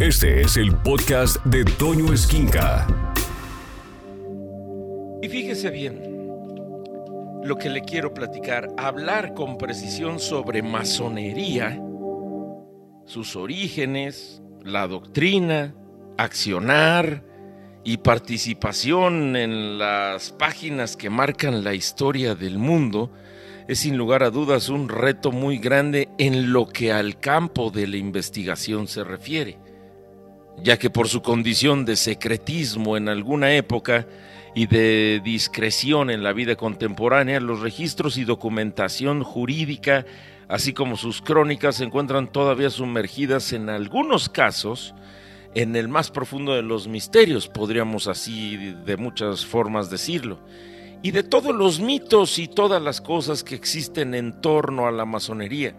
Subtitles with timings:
[0.00, 2.84] Este es el podcast de Toño Esquinca.
[5.22, 6.02] Y fíjese bien
[7.44, 11.80] lo que le quiero platicar, hablar con precisión sobre masonería,
[13.04, 15.76] sus orígenes, la doctrina,
[16.18, 17.22] accionar
[17.84, 23.12] y participación en las páginas que marcan la historia del mundo
[23.68, 27.86] es sin lugar a dudas un reto muy grande en lo que al campo de
[27.86, 29.58] la investigación se refiere,
[30.62, 34.06] ya que por su condición de secretismo en alguna época
[34.54, 40.06] y de discreción en la vida contemporánea, los registros y documentación jurídica,
[40.48, 44.94] así como sus crónicas, se encuentran todavía sumergidas en algunos casos
[45.54, 50.38] en el más profundo de los misterios, podríamos así de muchas formas decirlo
[51.04, 55.04] y de todos los mitos y todas las cosas que existen en torno a la
[55.04, 55.74] masonería.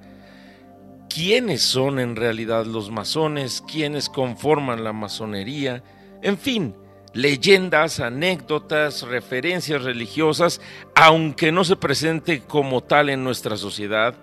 [1.09, 3.62] ¿Quiénes son en realidad los masones?
[3.62, 5.84] ¿Quiénes conforman la masonería?
[6.22, 6.76] En fin,
[7.13, 10.62] leyendas, anécdotas, referencias religiosas,
[10.96, 14.16] aunque no se presente como tal en nuestra sociedad,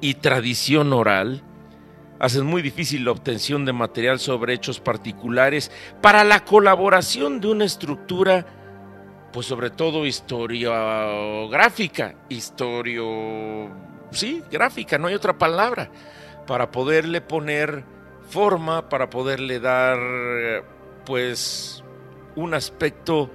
[0.00, 1.42] y tradición oral,
[2.18, 5.70] hacen muy difícil la obtención de material sobre hechos particulares
[6.02, 8.44] para la colaboración de una estructura
[9.32, 13.68] pues sobre todo historiográfica, historio,
[14.12, 15.90] sí, gráfica, no hay otra palabra,
[16.46, 17.84] para poderle poner
[18.28, 19.98] forma, para poderle dar,
[21.04, 21.82] pues,
[22.36, 23.30] un aspecto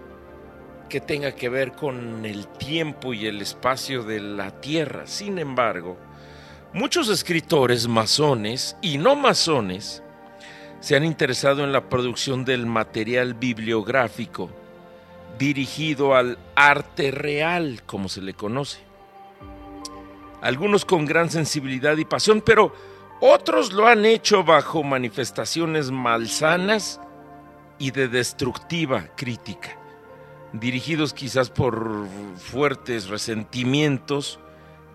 [0.90, 5.06] que tenga que ver con el tiempo y el espacio de la Tierra.
[5.06, 5.98] Sin embargo,
[6.74, 10.04] muchos escritores masones y no masones
[10.80, 14.50] se han interesado en la producción del material bibliográfico
[15.38, 18.80] dirigido al arte real, como se le conoce.
[20.42, 22.73] Algunos con gran sensibilidad y pasión, pero
[23.22, 27.00] otros lo han hecho bajo manifestaciones malsanas
[27.78, 29.78] y de destructiva crítica,
[30.53, 34.39] dirigidos quizás por fuertes resentimientos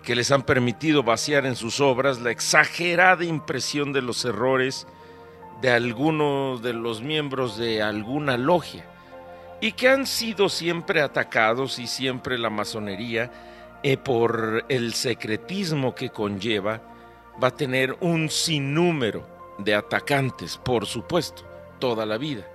[0.03, 4.87] que les han permitido vaciar en sus obras la exagerada impresión de los errores
[5.61, 8.85] de algunos de los miembros de alguna logia
[9.61, 13.31] y que han sido siempre atacados y siempre la masonería,
[13.83, 16.81] eh, por el secretismo que conlleva,
[17.41, 21.43] va a tener un sinnúmero de atacantes, por supuesto,
[21.79, 22.47] toda la vida.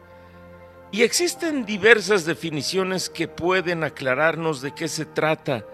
[0.93, 5.65] Y existen diversas definiciones que pueden aclararnos de qué se trata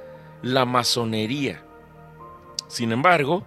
[0.43, 1.62] la masonería.
[2.69, 3.47] Sin embargo,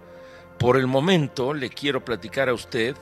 [0.58, 2.96] por el momento le quiero platicar a usted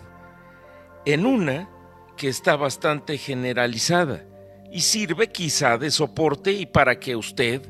[1.06, 1.68] en una
[2.16, 4.24] que está bastante generalizada
[4.70, 7.62] y sirve quizá de soporte y para que usted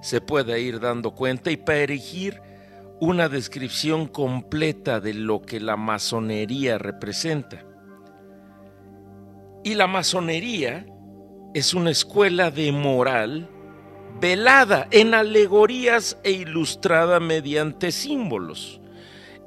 [0.00, 2.40] se pueda ir dando cuenta y para erigir
[3.00, 7.64] una descripción completa de lo que la masonería representa.
[9.64, 10.86] Y la masonería
[11.54, 13.50] es una escuela de moral
[14.20, 18.80] velada en alegorías e ilustrada mediante símbolos.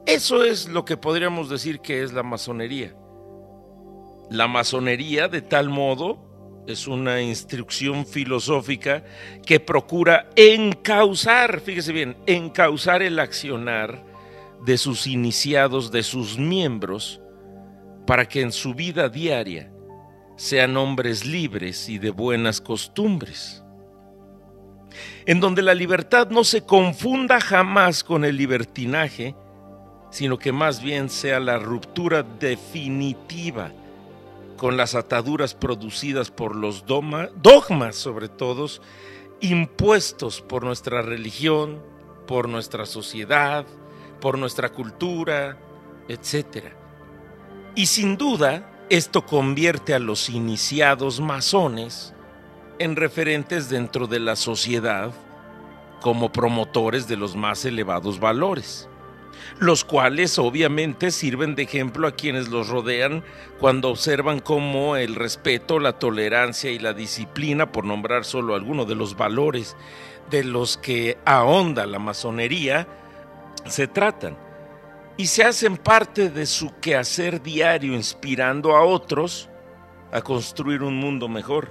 [0.06, 2.96] Eso es lo que podríamos decir que es la masonería.
[4.30, 6.29] La masonería de tal modo
[6.70, 9.04] es una instrucción filosófica
[9.46, 14.06] que procura encauzar, fíjese bien, encauzar el accionar
[14.66, 17.22] de sus iniciados, de sus miembros,
[18.06, 19.72] para que en su vida diaria
[20.36, 23.64] sean hombres libres y de buenas costumbres,
[25.26, 29.36] en donde la libertad no se confunda jamás con el libertinaje,
[30.12, 33.72] sino que más bien sea la ruptura definitiva
[34.60, 38.68] con las ataduras producidas por los dogmas, sobre todo,
[39.40, 41.82] impuestos por nuestra religión,
[42.28, 43.66] por nuestra sociedad,
[44.20, 45.58] por nuestra cultura,
[46.10, 46.74] etc.
[47.74, 52.14] Y sin duda, esto convierte a los iniciados masones
[52.80, 55.14] en referentes dentro de la sociedad
[56.02, 58.89] como promotores de los más elevados valores
[59.60, 63.24] los cuales obviamente sirven de ejemplo a quienes los rodean
[63.60, 68.96] cuando observan cómo el respeto, la tolerancia y la disciplina, por nombrar solo algunos de
[68.96, 69.76] los valores
[70.30, 72.88] de los que ahonda la masonería,
[73.66, 74.38] se tratan
[75.18, 79.50] y se hacen parte de su quehacer diario inspirando a otros
[80.12, 81.70] a construir un mundo mejor.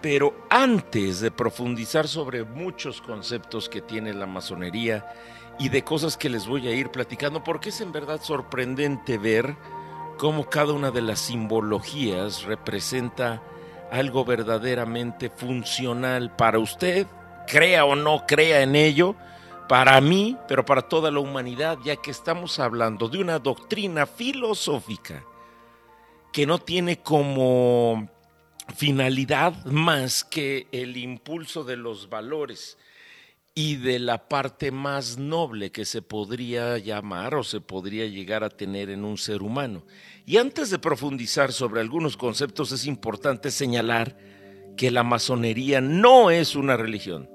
[0.00, 5.06] Pero antes de profundizar sobre muchos conceptos que tiene la masonería
[5.58, 9.56] y de cosas que les voy a ir platicando, porque es en verdad sorprendente ver
[10.18, 13.42] cómo cada una de las simbologías representa
[13.90, 17.06] algo verdaderamente funcional para usted,
[17.46, 19.14] crea o no crea en ello,
[19.68, 25.24] para mí, pero para toda la humanidad, ya que estamos hablando de una doctrina filosófica
[26.32, 28.08] que no tiene como
[28.74, 32.78] finalidad más que el impulso de los valores
[33.54, 38.50] y de la parte más noble que se podría llamar o se podría llegar a
[38.50, 39.84] tener en un ser humano.
[40.24, 44.16] Y antes de profundizar sobre algunos conceptos es importante señalar
[44.76, 47.28] que la masonería no es una religión,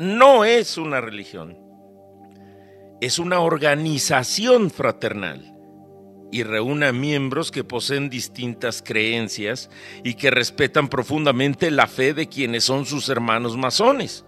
[0.00, 1.58] no es una religión,
[3.02, 5.54] es una organización fraternal
[6.32, 9.68] y reúne a miembros que poseen distintas creencias
[10.02, 14.24] y que respetan profundamente la fe de quienes son sus hermanos masones.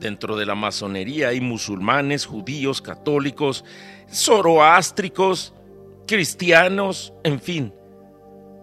[0.00, 3.64] Dentro de la masonería hay musulmanes, judíos, católicos,
[4.10, 5.54] zoroástricos,
[6.06, 7.74] cristianos, en fin,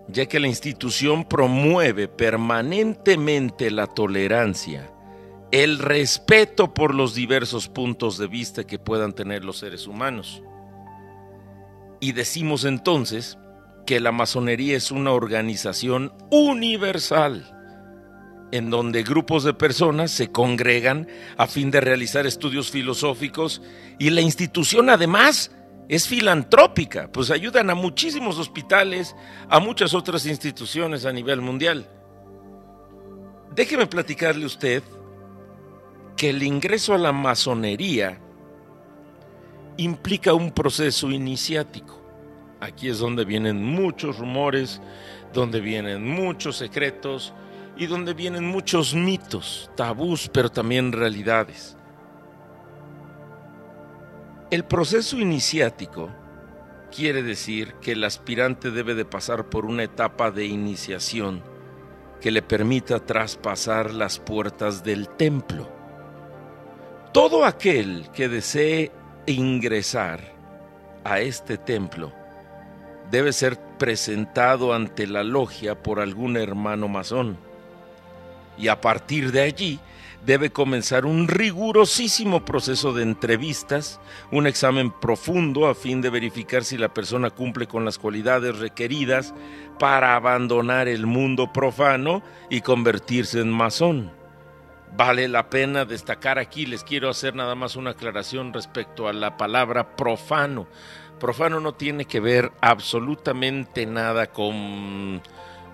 [0.07, 4.91] ya que la institución promueve permanentemente la tolerancia,
[5.51, 10.41] el respeto por los diversos puntos de vista que puedan tener los seres humanos.
[11.99, 13.37] Y decimos entonces
[13.85, 17.54] que la masonería es una organización universal
[18.55, 23.61] en donde grupos de personas se congregan a fin de realizar estudios filosóficos
[23.99, 25.51] y la institución además
[25.89, 29.13] es filantrópica, pues ayudan a muchísimos hospitales,
[29.49, 31.89] a muchas otras instituciones a nivel mundial.
[33.53, 34.81] Déjeme platicarle usted
[36.15, 38.21] que el ingreso a la masonería
[39.75, 42.01] implica un proceso iniciático.
[42.61, 44.81] Aquí es donde vienen muchos rumores,
[45.33, 47.33] donde vienen muchos secretos
[47.77, 51.77] y donde vienen muchos mitos, tabús, pero también realidades.
[54.51, 56.09] El proceso iniciático
[56.95, 61.43] quiere decir que el aspirante debe de pasar por una etapa de iniciación
[62.21, 65.69] que le permita traspasar las puertas del templo.
[67.11, 68.91] Todo aquel que desee
[69.25, 70.21] ingresar
[71.03, 72.13] a este templo
[73.11, 77.37] debe ser presentado ante la logia por algún hermano masón.
[78.57, 79.79] Y a partir de allí
[80.25, 83.99] debe comenzar un rigurosísimo proceso de entrevistas,
[84.31, 89.33] un examen profundo a fin de verificar si la persona cumple con las cualidades requeridas
[89.77, 94.11] para abandonar el mundo profano y convertirse en masón.
[94.97, 99.37] Vale la pena destacar aquí, les quiero hacer nada más una aclaración respecto a la
[99.37, 100.67] palabra profano.
[101.19, 105.21] Profano no tiene que ver absolutamente nada con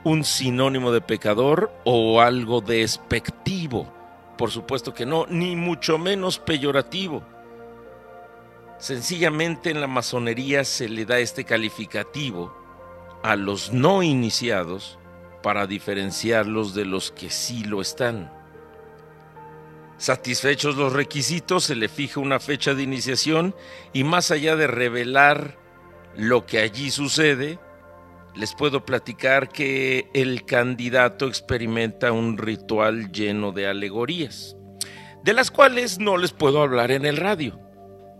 [0.03, 3.91] un sinónimo de pecador o algo despectivo.
[4.37, 7.23] Por supuesto que no, ni mucho menos peyorativo.
[8.79, 12.51] Sencillamente en la masonería se le da este calificativo
[13.21, 14.97] a los no iniciados
[15.43, 18.31] para diferenciarlos de los que sí lo están.
[19.97, 23.53] Satisfechos los requisitos, se le fija una fecha de iniciación
[23.93, 25.59] y más allá de revelar
[26.15, 27.59] lo que allí sucede,
[28.35, 34.55] les puedo platicar que el candidato experimenta un ritual lleno de alegorías,
[35.23, 37.59] de las cuales no les puedo hablar en el radio,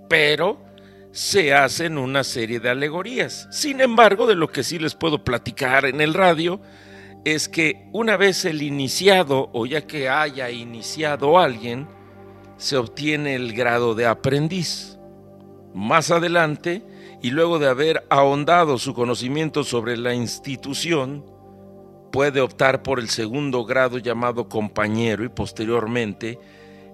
[0.10, 0.64] pero
[1.12, 3.48] se hacen una serie de alegorías.
[3.52, 6.62] Sin embargo, de lo que sí les puedo platicar en el radio
[7.24, 11.88] es que una vez el iniciado o ya que haya iniciado alguien,
[12.58, 14.98] se obtiene el grado de aprendiz.
[15.74, 16.84] Más adelante,
[17.22, 21.24] y luego de haber ahondado su conocimiento sobre la institución,
[22.12, 26.40] puede optar por el segundo grado llamado compañero y posteriormente,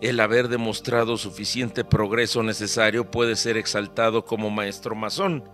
[0.01, 5.50] el haber demostrado suficiente progreso necesario puede ser exaltado como maestro masón.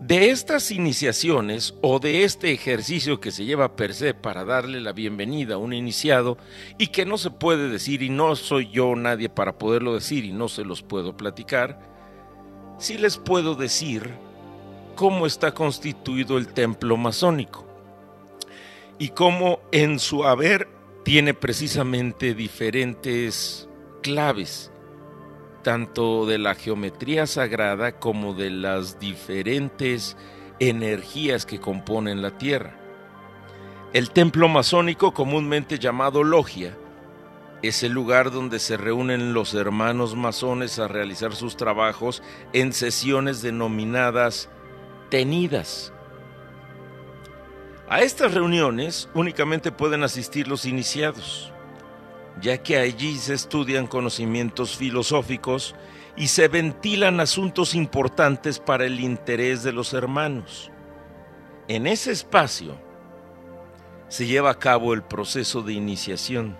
[0.00, 4.92] De estas iniciaciones o de este ejercicio que se lleva per se para darle la
[4.92, 6.36] bienvenida a un iniciado
[6.78, 10.32] y que no se puede decir y no soy yo nadie para poderlo decir y
[10.32, 11.93] no se los puedo platicar,
[12.78, 14.14] sí les puedo decir
[14.94, 17.66] cómo está constituido el templo masónico
[18.98, 20.68] y cómo en su haber
[21.04, 23.68] tiene precisamente diferentes
[24.02, 24.70] claves
[25.64, 30.16] tanto de la geometría sagrada como de las diferentes
[30.60, 32.76] energías que componen la Tierra.
[33.92, 36.76] El templo masónico, comúnmente llamado logia,
[37.68, 43.42] es el lugar donde se reúnen los hermanos masones a realizar sus trabajos en sesiones
[43.42, 44.48] denominadas
[45.10, 45.92] tenidas.
[47.88, 51.54] A estas reuniones únicamente pueden asistir los iniciados
[52.40, 55.74] ya que allí se estudian conocimientos filosóficos
[56.16, 60.70] y se ventilan asuntos importantes para el interés de los hermanos.
[61.68, 62.76] En ese espacio
[64.08, 66.56] se lleva a cabo el proceso de iniciación.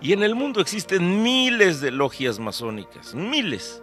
[0.00, 3.82] Y en el mundo existen miles de logias masónicas, miles.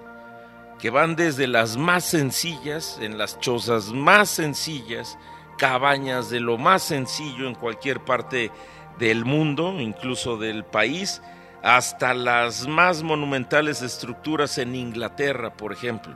[0.80, 5.18] que van desde las más sencillas, en las chozas más sencillas,
[5.58, 8.52] cabañas de lo más sencillo en cualquier parte
[9.00, 11.22] del mundo, incluso del país,
[11.62, 16.16] hasta las más monumentales estructuras en Inglaterra, por ejemplo,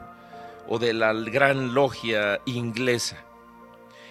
[0.68, 3.24] o de la gran logia inglesa.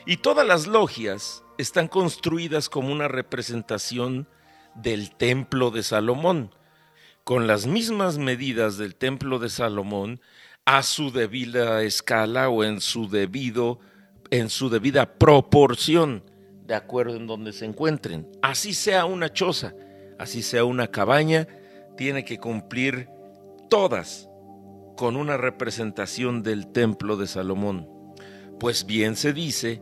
[0.07, 4.27] Y todas las logias están construidas como una representación
[4.77, 6.55] del templo de Salomón,
[7.25, 10.21] con las mismas medidas del templo de Salomón
[10.65, 13.79] a su debida escala o en su debido
[14.31, 16.23] en su debida proporción,
[16.67, 18.27] de acuerdo en donde se encuentren.
[18.43, 19.75] Así sea una choza,
[20.19, 21.47] así sea una cabaña,
[21.97, 23.09] tiene que cumplir
[23.71, 24.29] todas
[24.97, 27.89] con una representación del templo de Salomón.
[28.59, 29.81] Pues bien se dice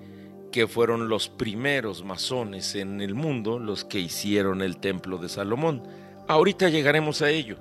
[0.54, 5.82] que fueron los primeros masones en el mundo los que hicieron el templo de Salomón.
[6.28, 7.56] Ahorita llegaremos a ello.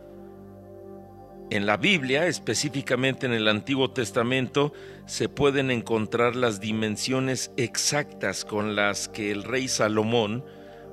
[1.49, 4.73] En la Biblia, específicamente en el Antiguo Testamento,
[5.07, 10.45] se pueden encontrar las dimensiones exactas con las que el rey Salomón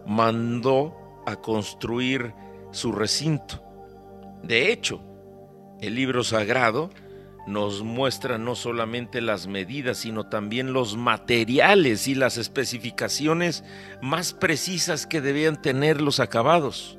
[0.06, 2.32] mandó a construir
[2.70, 3.62] su recinto.
[4.42, 5.02] De hecho,
[5.82, 6.88] el libro sagrado
[7.46, 13.64] nos muestra no solamente las medidas, sino también los materiales y las especificaciones
[14.02, 16.98] más precisas que debían tener los acabados.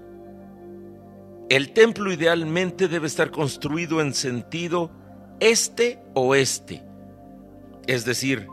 [1.50, 4.91] El templo idealmente debe estar construido en sentido
[5.39, 6.83] este-oeste,
[7.88, 8.48] es decir,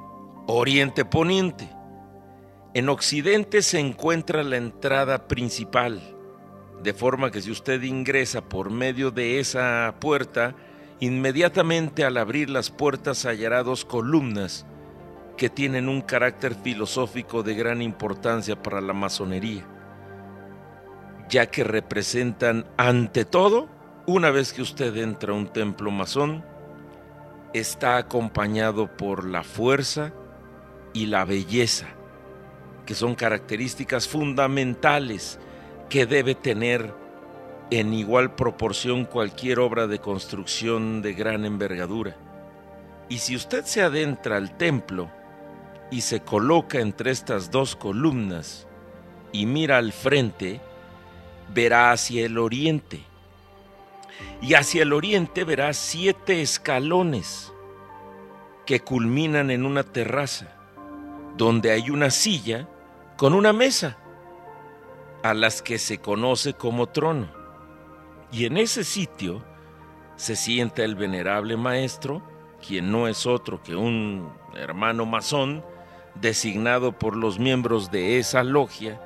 [0.46, 1.68] oriente-poniente.
[2.74, 6.00] En occidente se encuentra la entrada principal,
[6.82, 10.54] de forma que si usted ingresa por medio de esa puerta,
[11.00, 14.66] inmediatamente al abrir las puertas hallará dos columnas
[15.36, 19.64] que tienen un carácter filosófico de gran importancia para la masonería
[21.28, 23.68] ya que representan ante todo,
[24.06, 26.44] una vez que usted entra a un templo masón,
[27.52, 30.12] está acompañado por la fuerza
[30.92, 31.86] y la belleza,
[32.86, 35.38] que son características fundamentales
[35.88, 36.94] que debe tener
[37.70, 42.16] en igual proporción cualquier obra de construcción de gran envergadura.
[43.08, 45.10] Y si usted se adentra al templo
[45.90, 48.66] y se coloca entre estas dos columnas
[49.32, 50.60] y mira al frente,
[51.52, 53.02] verá hacia el oriente.
[54.40, 57.52] Y hacia el oriente verá siete escalones
[58.66, 60.48] que culminan en una terraza,
[61.36, 62.68] donde hay una silla
[63.16, 63.96] con una mesa,
[65.22, 67.37] a las que se conoce como trono.
[68.30, 69.42] Y en ese sitio
[70.16, 72.22] se sienta el venerable maestro,
[72.66, 75.64] quien no es otro que un hermano masón,
[76.14, 79.00] designado por los miembros de esa logia,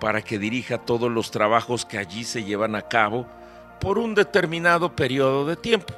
[0.00, 3.26] para que dirija todos los trabajos que allí se llevan a cabo
[3.80, 5.94] por un determinado periodo de tiempo.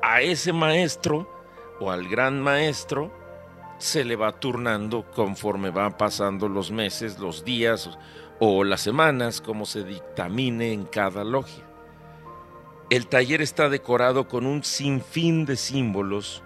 [0.00, 1.28] A ese maestro
[1.80, 3.12] o al gran maestro
[3.78, 7.90] se le va turnando conforme van pasando los meses, los días
[8.38, 11.64] o las semanas, como se dictamine en cada logia.
[12.90, 16.42] El taller está decorado con un sinfín de símbolos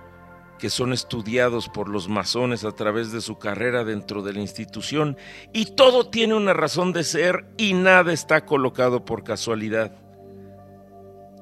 [0.59, 5.17] que son estudiados por los masones a través de su carrera dentro de la institución
[5.53, 9.97] y todo tiene una razón de ser y nada está colocado por casualidad.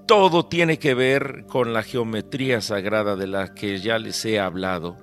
[0.06, 4.96] Todo tiene que ver con la geometría sagrada de la que ya les he hablado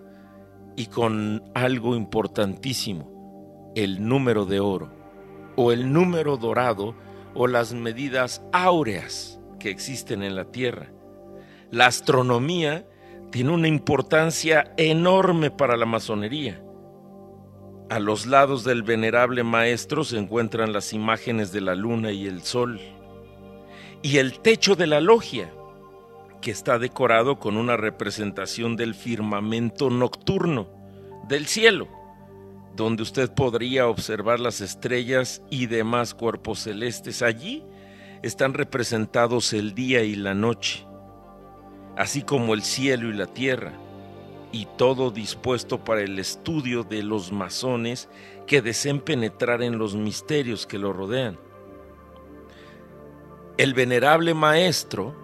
[0.75, 5.00] y con algo importantísimo, el número de oro
[5.62, 6.96] o el número dorado
[7.36, 10.91] o las medidas áureas que existen en la Tierra.
[11.70, 12.88] La astronomía
[13.32, 16.63] tiene una importancia enorme para la masonería.
[17.91, 22.41] A los lados del venerable maestro se encuentran las imágenes de la luna y el
[22.41, 22.80] sol.
[24.01, 25.53] Y el techo de la logia,
[26.41, 30.70] que está decorado con una representación del firmamento nocturno,
[31.27, 31.88] del cielo,
[32.75, 37.22] donde usted podría observar las estrellas y demás cuerpos celestes.
[37.22, 37.63] Allí
[38.24, 40.86] están representados el día y la noche
[41.96, 43.74] así como el cielo y la tierra,
[44.51, 48.10] y todo dispuesto para el estudio de los masones
[48.48, 51.40] que deseen penetrar en los misterios que lo rodean.
[53.58, 55.16] El venerable maestro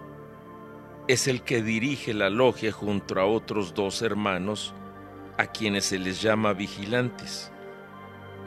[1.08, 4.74] es el que dirige la logia junto a otros dos hermanos
[5.38, 7.50] a quienes se les llama vigilantes.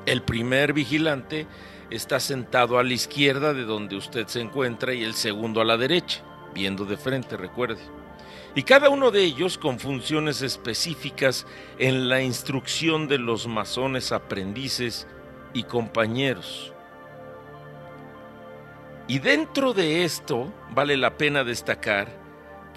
[0.05, 1.47] El primer vigilante
[1.89, 5.77] está sentado a la izquierda de donde usted se encuentra y el segundo a la
[5.77, 6.21] derecha,
[6.53, 7.81] viendo de frente, recuerde
[8.53, 11.45] y cada uno de ellos con funciones específicas
[11.79, 15.07] en la instrucción de los masones aprendices
[15.53, 16.73] y compañeros.
[19.07, 22.20] Y dentro de esto vale la pena destacar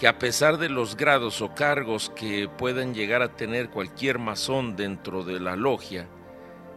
[0.04, 4.76] que a pesar de los grados o cargos que puedan llegar a tener cualquier masón
[4.76, 6.11] dentro de la logia,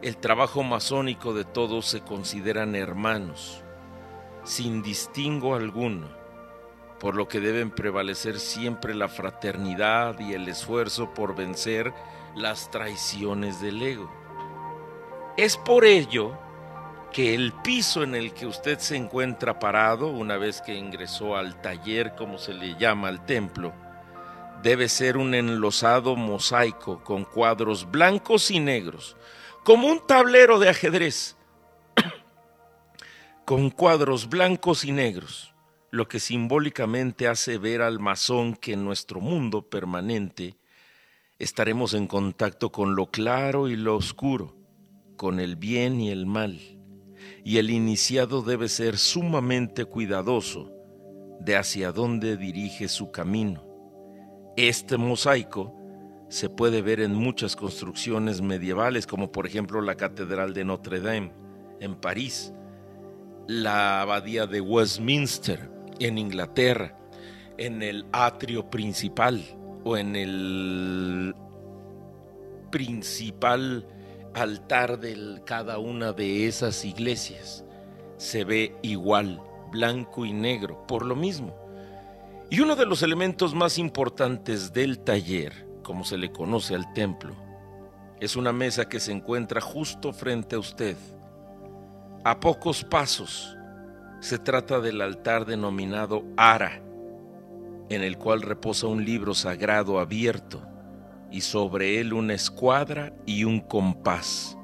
[0.01, 3.65] el trabajo masónico de todos se consideran hermanos,
[4.45, 6.07] sin distingo alguno,
[7.01, 11.93] por lo que deben prevalecer siempre la fraternidad y el esfuerzo por vencer
[12.33, 14.09] las traiciones del ego.
[15.35, 16.39] Es por ello
[17.17, 21.59] que el piso en el que usted se encuentra parado, una vez que ingresó al
[21.63, 23.73] taller, como se le llama al templo,
[24.61, 29.17] debe ser un enlosado mosaico con cuadros blancos y negros,
[29.63, 31.35] como un tablero de ajedrez,
[33.45, 35.55] con cuadros blancos y negros,
[35.89, 40.55] lo que simbólicamente hace ver al masón que en nuestro mundo permanente
[41.39, 44.55] estaremos en contacto con lo claro y lo oscuro,
[45.15, 46.76] con el bien y el mal,
[47.47, 50.69] y el iniciado debe ser sumamente cuidadoso
[51.39, 53.63] de hacia dónde dirige su camino.
[54.57, 55.73] Este mosaico
[56.27, 61.31] se puede ver en muchas construcciones medievales, como por ejemplo la Catedral de Notre Dame
[61.79, 62.51] en París,
[63.47, 66.99] la Abadía de Westminster en Inglaterra,
[67.57, 69.41] en el atrio principal
[69.85, 71.33] o en el
[72.71, 73.87] principal
[74.37, 77.65] altar de cada una de esas iglesias.
[78.17, 79.41] Se ve igual,
[79.71, 81.55] blanco y negro, por lo mismo.
[82.49, 87.33] Y uno de los elementos más importantes del taller como se le conoce al templo,
[88.19, 90.97] es una mesa que se encuentra justo frente a usted.
[92.25, 93.55] A pocos pasos
[94.19, 96.81] se trata del altar denominado Ara,
[97.87, 100.61] en el cual reposa un libro sagrado abierto
[101.31, 104.57] y sobre él una escuadra y un compás,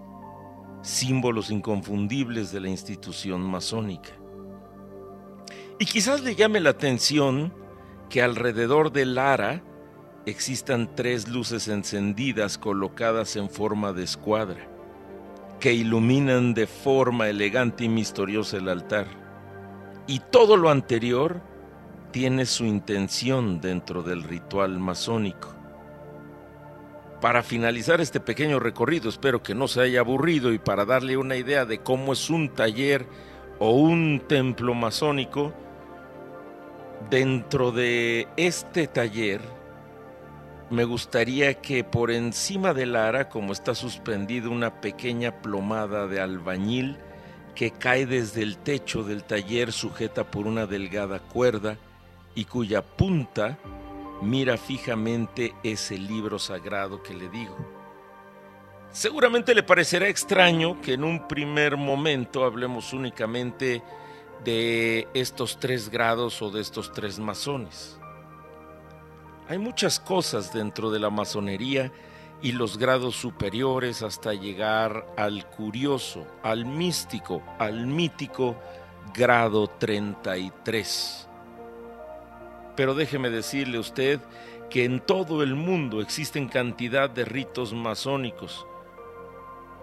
[0.81, 4.11] símbolos inconfundibles de la institución masónica.
[5.79, 7.53] Y quizás le llame la atención
[8.09, 9.63] que alrededor del Ara
[10.25, 14.67] existan tres luces encendidas colocadas en forma de escuadra,
[15.59, 19.07] que iluminan de forma elegante y misteriosa el altar.
[20.07, 21.41] Y todo lo anterior
[22.11, 25.52] tiene su intención dentro del ritual masónico.
[27.23, 31.37] Para finalizar este pequeño recorrido, espero que no se haya aburrido y para darle una
[31.37, 33.05] idea de cómo es un taller
[33.59, 35.53] o un templo masónico,
[37.09, 39.39] dentro de este taller
[40.69, 46.97] me gustaría que por encima del ara, como está suspendida una pequeña plomada de albañil
[47.55, 51.77] que cae desde el techo del taller sujeta por una delgada cuerda
[52.35, 53.57] y cuya punta
[54.23, 57.55] mira fijamente ese libro sagrado que le digo.
[58.91, 63.83] Seguramente le parecerá extraño que en un primer momento hablemos únicamente
[64.43, 67.99] de estos tres grados o de estos tres masones.
[69.49, 71.91] Hay muchas cosas dentro de la masonería
[72.41, 78.55] y los grados superiores hasta llegar al curioso, al místico, al mítico
[79.13, 81.29] grado 33.
[82.75, 84.19] Pero déjeme decirle usted
[84.69, 88.65] que en todo el mundo existen cantidad de ritos masónicos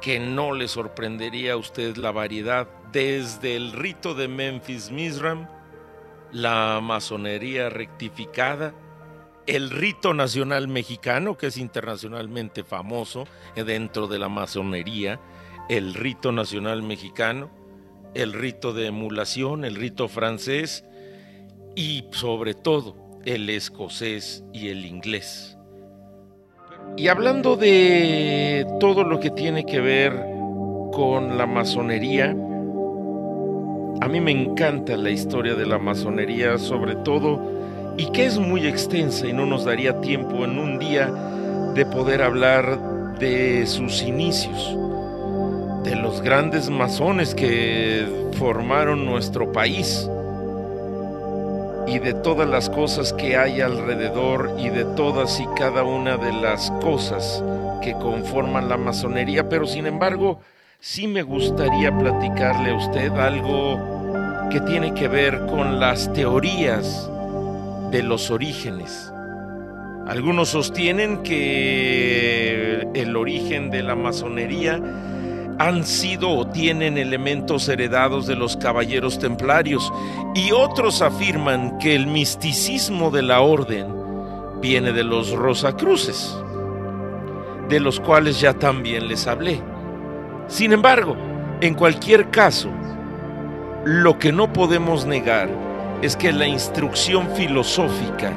[0.01, 2.69] que no le sorprendería a usted la variedad.
[2.93, 5.47] Desde el rito de Memphis Misram,
[6.33, 8.75] la masonería rectificada,
[9.47, 15.21] el rito nacional mexicano, que es internacionalmente famoso dentro de la masonería,
[15.69, 17.51] el rito nacional mexicano,
[18.15, 20.85] el rito de emulación, el rito francés
[21.75, 25.57] y sobre todo el escocés y el inglés.
[26.97, 30.13] Y hablando de todo lo que tiene que ver
[30.93, 32.31] con la masonería,
[34.01, 38.67] a mí me encanta la historia de la masonería, sobre todo y que es muy
[38.67, 41.11] extensa y no nos daría tiempo en un día
[41.75, 44.77] de poder hablar de sus inicios,
[45.85, 48.07] de los grandes masones que
[48.39, 50.09] formaron nuestro país
[51.91, 56.33] y de todas las cosas que hay alrededor y de todas y cada una de
[56.33, 57.43] las cosas
[57.83, 60.39] que conforman la masonería, pero sin embargo
[60.79, 67.11] sí me gustaría platicarle a usted algo que tiene que ver con las teorías
[67.91, 69.13] de los orígenes.
[70.07, 74.81] Algunos sostienen que el origen de la masonería
[75.61, 79.93] han sido o tienen elementos heredados de los caballeros templarios
[80.35, 83.87] y otros afirman que el misticismo de la orden
[84.63, 86.35] viene de los Rosacruces,
[87.69, 89.61] de los cuales ya también les hablé.
[90.49, 91.15] Sin embargo,
[91.61, 92.71] en cualquier caso,
[93.85, 95.51] lo que no podemos negar
[96.01, 98.33] es que la instrucción filosófica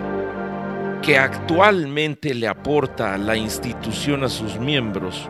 [1.02, 5.30] que actualmente le aporta a la institución a sus miembros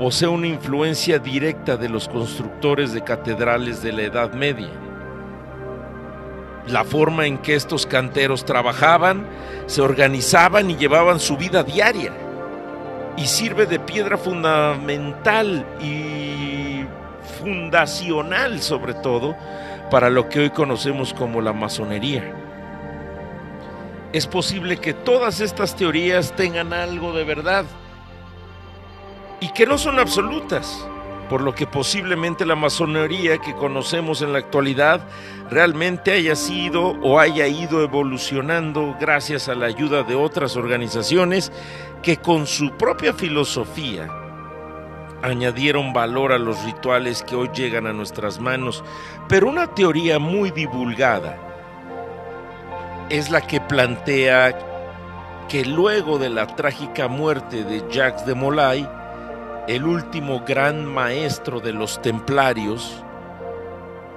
[0.00, 4.70] posee una influencia directa de los constructores de catedrales de la Edad Media.
[6.68, 9.26] La forma en que estos canteros trabajaban,
[9.66, 12.14] se organizaban y llevaban su vida diaria
[13.18, 16.86] y sirve de piedra fundamental y
[17.38, 19.36] fundacional sobre todo
[19.90, 22.24] para lo que hoy conocemos como la masonería.
[24.14, 27.66] Es posible que todas estas teorías tengan algo de verdad
[29.40, 30.86] y que no son absolutas,
[31.28, 35.00] por lo que posiblemente la masonería que conocemos en la actualidad
[35.50, 41.52] realmente haya sido o haya ido evolucionando gracias a la ayuda de otras organizaciones
[42.02, 44.08] que con su propia filosofía
[45.22, 48.82] añadieron valor a los rituales que hoy llegan a nuestras manos,
[49.28, 51.38] pero una teoría muy divulgada
[53.10, 54.56] es la que plantea
[55.48, 58.88] que luego de la trágica muerte de Jacques de Molay,
[59.68, 63.04] el último gran maestro de los templarios,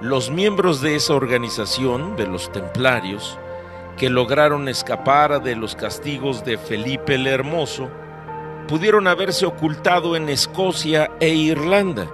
[0.00, 3.38] los miembros de esa organización, de los templarios,
[3.96, 7.88] que lograron escapar de los castigos de Felipe el Hermoso,
[8.66, 12.10] pudieron haberse ocultado en Escocia e Irlanda,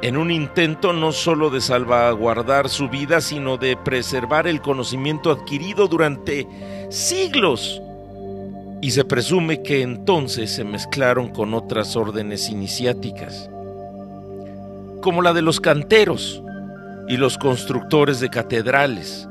[0.00, 5.88] en un intento no solo de salvaguardar su vida, sino de preservar el conocimiento adquirido
[5.88, 6.46] durante
[6.90, 7.82] siglos.
[8.80, 13.50] Y se presume que entonces se mezclaron con otras órdenes iniciáticas,
[15.02, 16.42] como la de los canteros
[17.08, 19.28] y los constructores de catedrales,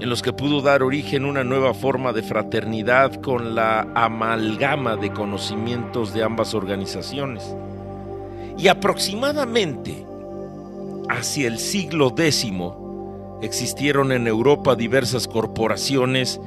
[0.00, 5.12] en los que pudo dar origen una nueva forma de fraternidad con la amalgama de
[5.12, 7.42] conocimientos de ambas organizaciones.
[8.56, 10.04] Y aproximadamente
[11.08, 12.46] hacia el siglo X
[13.42, 16.40] existieron en Europa diversas corporaciones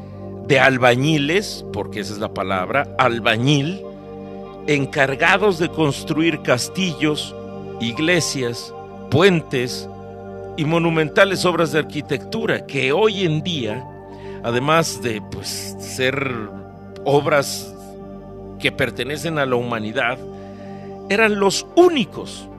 [0.52, 3.82] de albañiles, porque esa es la palabra, albañil,
[4.68, 7.34] encargados de construir castillos,
[7.80, 8.74] iglesias,
[9.10, 9.88] puentes,
[10.58, 13.88] y monumentales obras de arquitectura que hoy en día,
[14.44, 16.22] además de pues, ser
[17.06, 17.74] obras
[18.60, 20.18] que pertenecen a la humanidad,
[21.10, 22.50] eran los únicos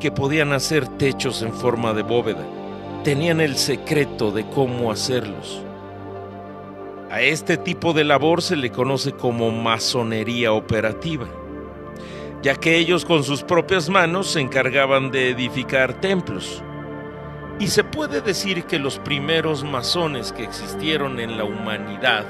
[0.00, 2.46] que podían hacer techos en forma de bóveda.
[3.04, 5.62] Tenían el secreto de cómo hacerlos.
[7.12, 11.26] A este tipo de labor se le conoce como masonería operativa,
[12.40, 16.62] ya que ellos con sus propias manos se encargaban de edificar templos
[17.58, 22.24] y se puede decir que los primeros masones que existieron en la humanidad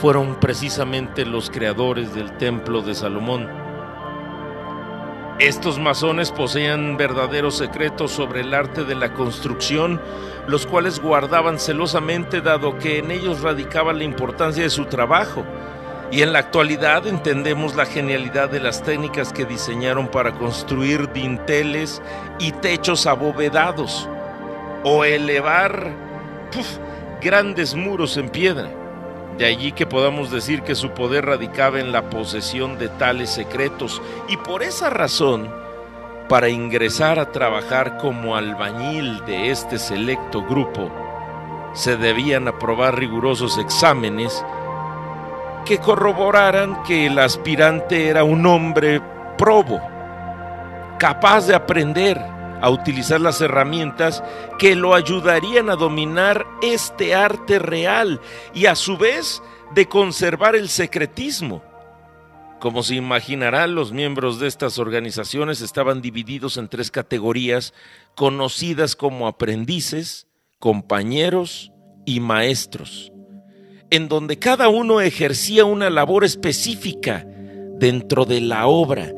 [0.00, 3.61] fueron precisamente los creadores del templo de Salomón.
[5.38, 10.00] Estos masones poseían verdaderos secretos sobre el arte de la construcción,
[10.46, 15.44] los cuales guardaban celosamente dado que en ellos radicaba la importancia de su trabajo.
[16.12, 22.02] Y en la actualidad entendemos la genialidad de las técnicas que diseñaron para construir dinteles
[22.38, 24.08] y techos abovedados
[24.84, 25.90] o elevar
[27.22, 28.81] grandes muros en piedra.
[29.38, 34.02] De allí que podamos decir que su poder radicaba en la posesión de tales secretos
[34.28, 35.48] y por esa razón,
[36.28, 40.90] para ingresar a trabajar como albañil de este selecto grupo,
[41.74, 44.44] se debían aprobar rigurosos exámenes
[45.64, 49.00] que corroboraran que el aspirante era un hombre
[49.38, 49.80] probo,
[50.98, 52.20] capaz de aprender,
[52.62, 54.22] a utilizar las herramientas
[54.58, 58.20] que lo ayudarían a dominar este arte real
[58.54, 59.42] y a su vez
[59.74, 61.62] de conservar el secretismo.
[62.60, 67.74] Como se imaginarán, los miembros de estas organizaciones estaban divididos en tres categorías
[68.14, 70.28] conocidas como aprendices,
[70.60, 71.72] compañeros
[72.06, 73.12] y maestros,
[73.90, 77.26] en donde cada uno ejercía una labor específica
[77.80, 79.12] dentro de la obra,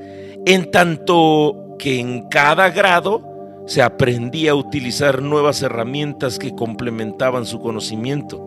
[0.47, 3.34] en tanto que en cada grado
[3.67, 8.47] se aprendía a utilizar nuevas herramientas que complementaban su conocimiento.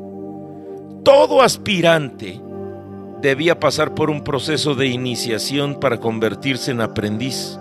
[1.04, 2.40] Todo aspirante
[3.22, 7.58] debía pasar por un proceso de iniciación para convertirse en aprendiz,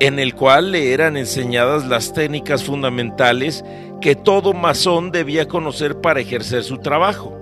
[0.00, 3.64] en el cual le eran enseñadas las técnicas fundamentales
[4.00, 7.36] que todo masón debía conocer para ejercer su trabajo.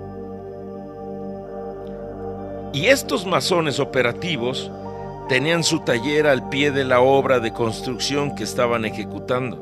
[2.73, 4.69] Y estos masones operativos
[5.27, 9.61] tenían su taller al pie de la obra de construcción que estaban ejecutando.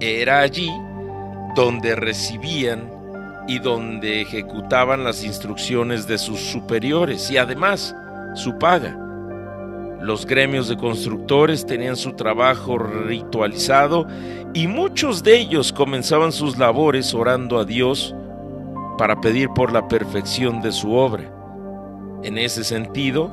[0.00, 0.70] Era allí
[1.54, 2.90] donde recibían
[3.46, 7.94] y donde ejecutaban las instrucciones de sus superiores y además
[8.34, 8.96] su paga.
[10.00, 14.06] Los gremios de constructores tenían su trabajo ritualizado
[14.54, 18.14] y muchos de ellos comenzaban sus labores orando a Dios
[18.96, 21.24] para pedir por la perfección de su obra.
[22.22, 23.30] En ese sentido,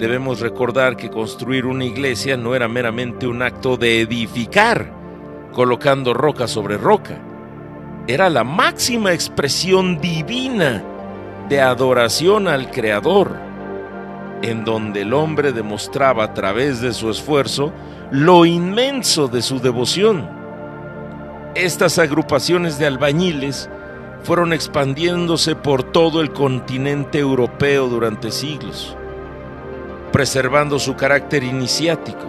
[0.00, 4.90] debemos recordar que construir una iglesia no era meramente un acto de edificar,
[5.52, 7.18] colocando roca sobre roca.
[8.06, 10.82] Era la máxima expresión divina
[11.50, 13.36] de adoración al Creador,
[14.40, 17.70] en donde el hombre demostraba a través de su esfuerzo
[18.10, 20.26] lo inmenso de su devoción.
[21.54, 23.68] Estas agrupaciones de albañiles
[24.22, 28.96] fueron expandiéndose por todo el continente europeo durante siglos,
[30.12, 32.26] preservando su carácter iniciático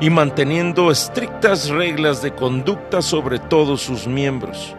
[0.00, 4.74] y manteniendo estrictas reglas de conducta sobre todos sus miembros.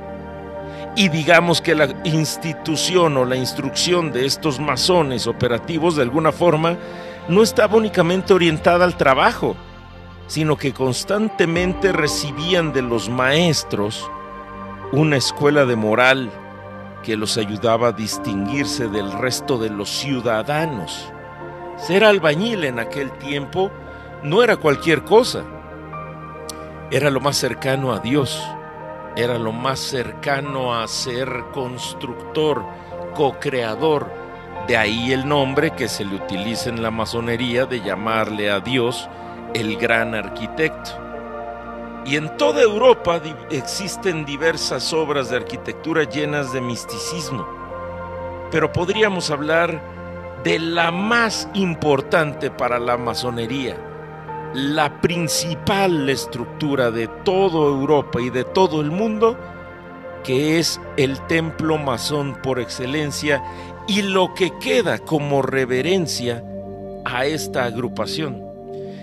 [0.96, 6.78] Y digamos que la institución o la instrucción de estos masones operativos de alguna forma
[7.28, 9.56] no estaba únicamente orientada al trabajo,
[10.28, 14.10] sino que constantemente recibían de los maestros
[14.92, 16.32] una escuela de moral
[17.04, 21.12] que los ayudaba a distinguirse del resto de los ciudadanos.
[21.78, 23.70] Ser albañil en aquel tiempo
[24.24, 25.44] no era cualquier cosa,
[26.90, 28.42] era lo más cercano a Dios,
[29.16, 32.64] era lo más cercano a ser constructor,
[33.14, 34.10] co-creador.
[34.68, 39.10] De ahí el nombre que se le utiliza en la masonería de llamarle a Dios
[39.54, 40.92] el gran arquitecto.
[42.06, 47.48] Y en toda Europa existen diversas obras de arquitectura llenas de misticismo.
[48.52, 49.95] Pero podríamos hablar
[50.46, 53.76] de la más importante para la masonería,
[54.54, 59.40] la principal estructura de toda Europa y de todo el mundo,
[60.24, 63.44] que es el templo masón por excelencia
[63.88, 66.44] y lo que queda como reverencia
[67.06, 68.40] a esta agrupación.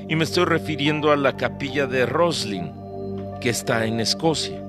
[0.08, 2.72] Y me estoy refiriendo a la capilla de Roslin,
[3.40, 4.62] que está en Escocia.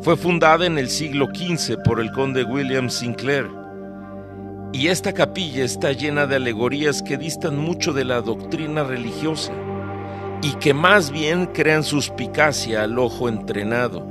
[0.00, 3.59] Fue fundada en el siglo XV por el conde William Sinclair.
[4.72, 9.52] Y esta capilla está llena de alegorías que distan mucho de la doctrina religiosa
[10.42, 14.06] y que más bien crean suspicacia al ojo entrenado,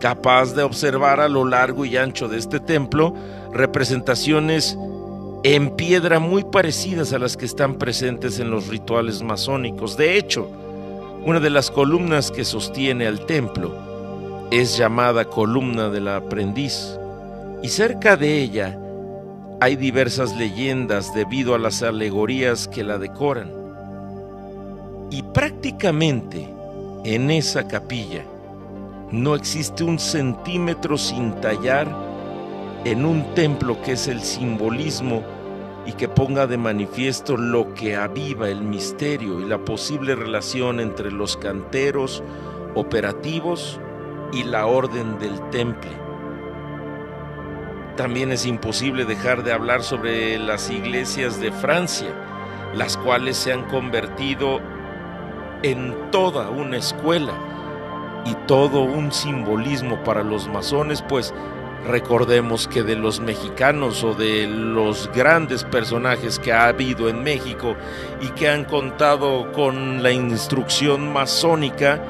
[0.00, 3.14] capaz de observar a lo largo y ancho de este templo
[3.52, 4.78] representaciones
[5.44, 9.96] en piedra muy parecidas a las que están presentes en los rituales masónicos.
[9.96, 10.50] De hecho,
[11.24, 13.76] una de las columnas que sostiene al templo
[14.50, 16.98] es llamada columna del aprendiz
[17.62, 18.78] y cerca de ella
[19.60, 23.50] hay diversas leyendas debido a las alegorías que la decoran.
[25.10, 26.48] Y prácticamente
[27.04, 28.24] en esa capilla
[29.10, 31.88] no existe un centímetro sin tallar
[32.84, 35.22] en un templo que es el simbolismo
[35.86, 41.10] y que ponga de manifiesto lo que aviva el misterio y la posible relación entre
[41.10, 42.22] los canteros
[42.74, 43.80] operativos
[44.32, 46.07] y la orden del temple.
[47.98, 52.14] También es imposible dejar de hablar sobre las iglesias de Francia,
[52.72, 54.60] las cuales se han convertido
[55.64, 57.32] en toda una escuela
[58.24, 61.34] y todo un simbolismo para los masones, pues
[61.86, 67.76] Recordemos que de los mexicanos o de los grandes personajes que ha habido en México
[68.20, 72.02] y que han contado con la instrucción masónica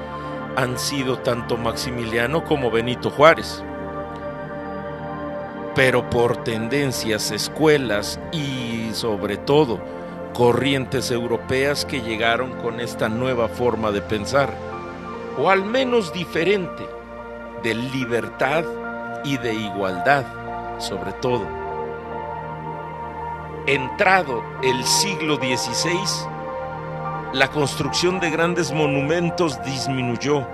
[0.56, 3.62] han sido tanto Maximiliano como Benito Juárez.
[5.78, 9.78] Pero por tendencias, escuelas y sobre todo
[10.34, 14.52] corrientes europeas que llegaron con esta nueva forma de pensar,
[15.38, 16.84] o al menos diferente,
[17.62, 18.64] de libertad
[19.22, 20.24] y de igualdad,
[20.80, 21.46] sobre todo.
[23.68, 26.28] Entrado el siglo XVI,
[27.34, 30.44] la construcción de grandes monumentos disminuyó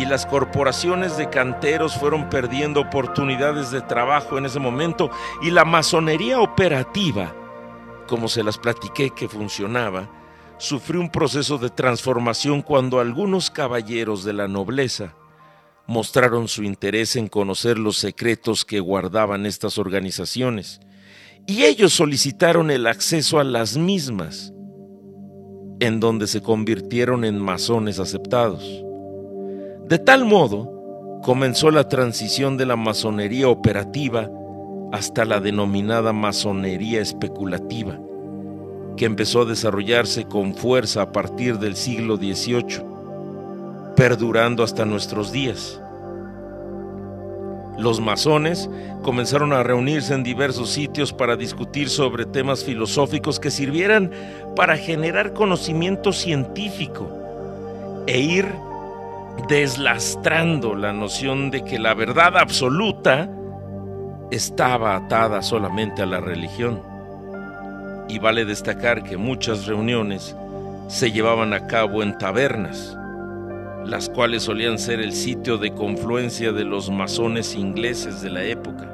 [0.00, 5.10] y las corporaciones de canteros fueron perdiendo oportunidades de trabajo en ese momento
[5.42, 7.34] y la masonería operativa,
[8.08, 10.08] como se las platiqué que funcionaba,
[10.56, 15.14] sufrió un proceso de transformación cuando algunos caballeros de la nobleza
[15.86, 20.80] mostraron su interés en conocer los secretos que guardaban estas organizaciones
[21.46, 24.54] y ellos solicitaron el acceso a las mismas,
[25.78, 28.84] en donde se convirtieron en masones aceptados.
[29.90, 34.30] De tal modo, comenzó la transición de la masonería operativa
[34.92, 37.98] hasta la denominada masonería especulativa,
[38.96, 42.84] que empezó a desarrollarse con fuerza a partir del siglo XVIII
[43.96, 45.82] perdurando hasta nuestros días.
[47.76, 48.70] Los masones
[49.02, 54.12] comenzaron a reunirse en diversos sitios para discutir sobre temas filosóficos que sirvieran
[54.54, 57.10] para generar conocimiento científico
[58.06, 58.69] e ir
[59.48, 63.28] deslastrando la noción de que la verdad absoluta
[64.30, 66.82] estaba atada solamente a la religión.
[68.08, 70.36] Y vale destacar que muchas reuniones
[70.88, 72.96] se llevaban a cabo en tabernas,
[73.84, 78.88] las cuales solían ser el sitio de confluencia de los masones ingleses de la época.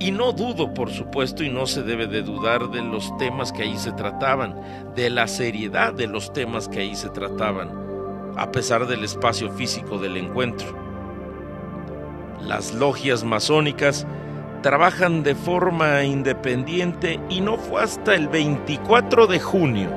[0.00, 3.62] Y no dudo, por supuesto, y no se debe de dudar de los temas que
[3.62, 4.56] ahí se trataban,
[4.96, 7.70] de la seriedad de los temas que ahí se trataban,
[8.36, 10.74] a pesar del espacio físico del encuentro.
[12.40, 14.06] Las logias masónicas
[14.62, 19.90] trabajan de forma independiente y no fue hasta el 24 de junio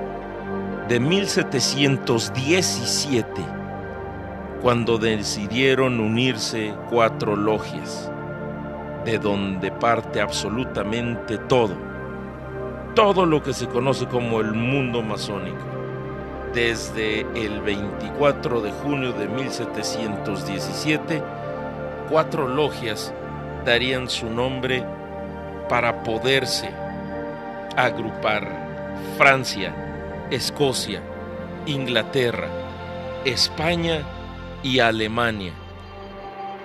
[0.88, 3.30] de 1717
[4.62, 8.10] cuando decidieron unirse cuatro logias,
[9.04, 11.76] de donde parte absolutamente todo,
[12.96, 15.75] todo lo que se conoce como el mundo masónico.
[16.56, 21.22] Desde el 24 de junio de 1717,
[22.10, 23.14] cuatro logias
[23.66, 24.86] darían su nombre
[25.68, 26.70] para poderse
[27.76, 28.48] agrupar
[29.18, 29.76] Francia,
[30.32, 31.02] Escocia,
[31.66, 32.48] Inglaterra,
[33.26, 34.04] España
[34.64, 35.52] y Alemania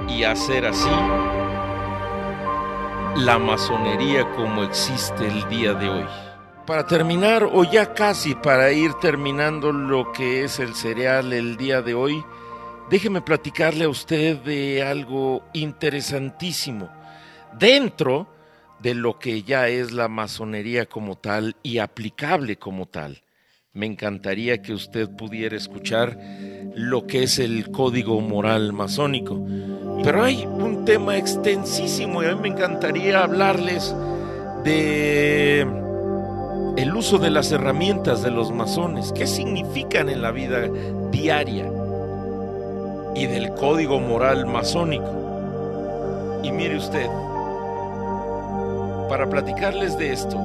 [0.09, 0.89] y hacer así
[3.17, 6.30] la masonería como existe el día de hoy.
[6.71, 11.83] Para terminar, o ya casi para ir terminando lo que es el cereal el día
[11.83, 12.25] de hoy,
[12.89, 16.89] déjeme platicarle a usted de algo interesantísimo
[17.59, 18.29] dentro
[18.79, 23.21] de lo que ya es la masonería como tal y aplicable como tal.
[23.73, 26.17] Me encantaría que usted pudiera escuchar
[26.77, 29.45] lo que es el código moral masónico.
[30.05, 33.93] Pero hay un tema extensísimo y a mí me encantaría hablarles
[34.63, 35.90] de
[36.77, 40.69] el uso de las herramientas de los masones, qué significan en la vida
[41.11, 41.71] diaria
[43.15, 46.41] y del código moral masónico.
[46.43, 47.07] Y mire usted,
[49.09, 50.39] para platicarles de esto,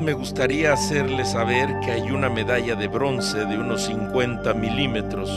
[0.00, 5.30] me gustaría hacerles saber que hay una medalla de bronce de unos 50 milímetros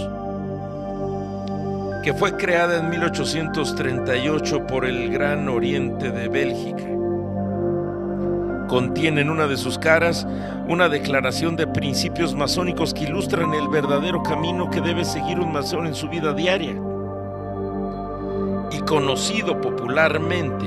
[2.03, 6.84] que fue creada en 1838 por el Gran Oriente de Bélgica.
[8.73, 10.25] Contiene en una de sus caras
[10.67, 15.86] una declaración de principios masónicos que ilustran el verdadero camino que debe seguir un masón
[15.86, 16.73] en su vida diaria.
[18.71, 20.65] Y conocido popularmente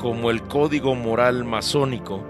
[0.00, 2.24] como el Código Moral Masónico,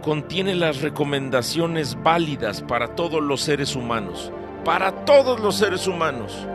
[0.00, 4.32] contiene las recomendaciones válidas para todos los seres humanos,
[4.64, 6.48] para todos los seres humanos,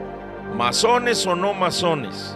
[0.57, 2.35] masones o no masones,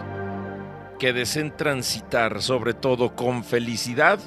[1.00, 4.20] que deseen transitar sobre todo con felicidad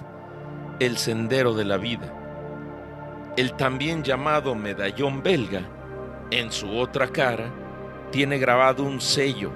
[0.80, 2.14] el sendero de la vida.
[3.36, 5.62] El también llamado medallón belga,
[6.32, 7.52] en su otra cara,
[8.12, 9.52] tiene grabado un sello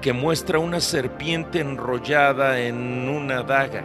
[0.00, 3.84] que muestra una serpiente enrollada en una daga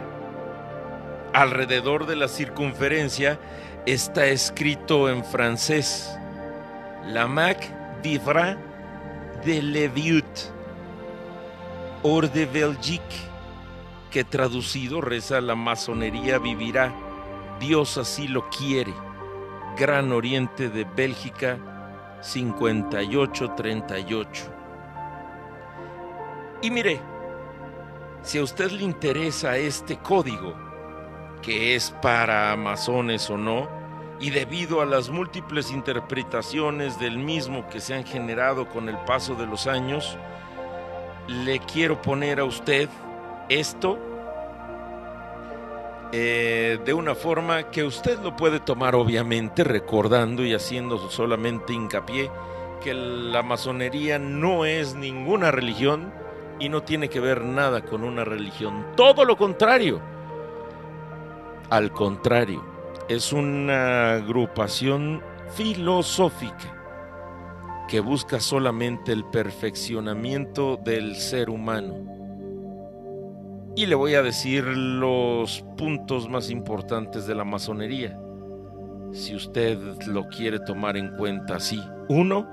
[1.32, 3.38] alrededor de la circunferencia
[3.86, 6.18] está escrito en francés
[7.06, 8.58] La Mac vivra
[9.44, 10.24] de Leviut,
[12.02, 13.16] Or de Belgique,
[14.10, 16.92] que traducido reza la masonería vivirá,
[17.60, 18.94] Dios así lo quiere.
[19.76, 21.58] Gran Oriente de Bélgica
[22.20, 24.54] 5838.
[26.62, 27.00] Y mire,
[28.22, 30.56] si a usted le interesa este código,
[31.42, 33.68] que es para masones o no,
[34.20, 39.36] y debido a las múltiples interpretaciones del mismo que se han generado con el paso
[39.36, 40.18] de los años,
[41.28, 42.88] le quiero poner a usted
[43.48, 43.98] esto
[46.12, 52.30] eh, de una forma que usted lo puede tomar obviamente recordando y haciendo solamente hincapié
[52.82, 56.12] que la masonería no es ninguna religión
[56.58, 60.00] y no tiene que ver nada con una religión, todo lo contrario
[61.70, 62.64] al contrario,
[63.10, 66.74] es una agrupación filosófica
[67.88, 72.17] que busca solamente el perfeccionamiento del ser humano.
[73.76, 78.18] Y le voy a decir los puntos más importantes de la masonería,
[79.12, 81.80] si usted lo quiere tomar en cuenta así.
[82.08, 82.48] Uno,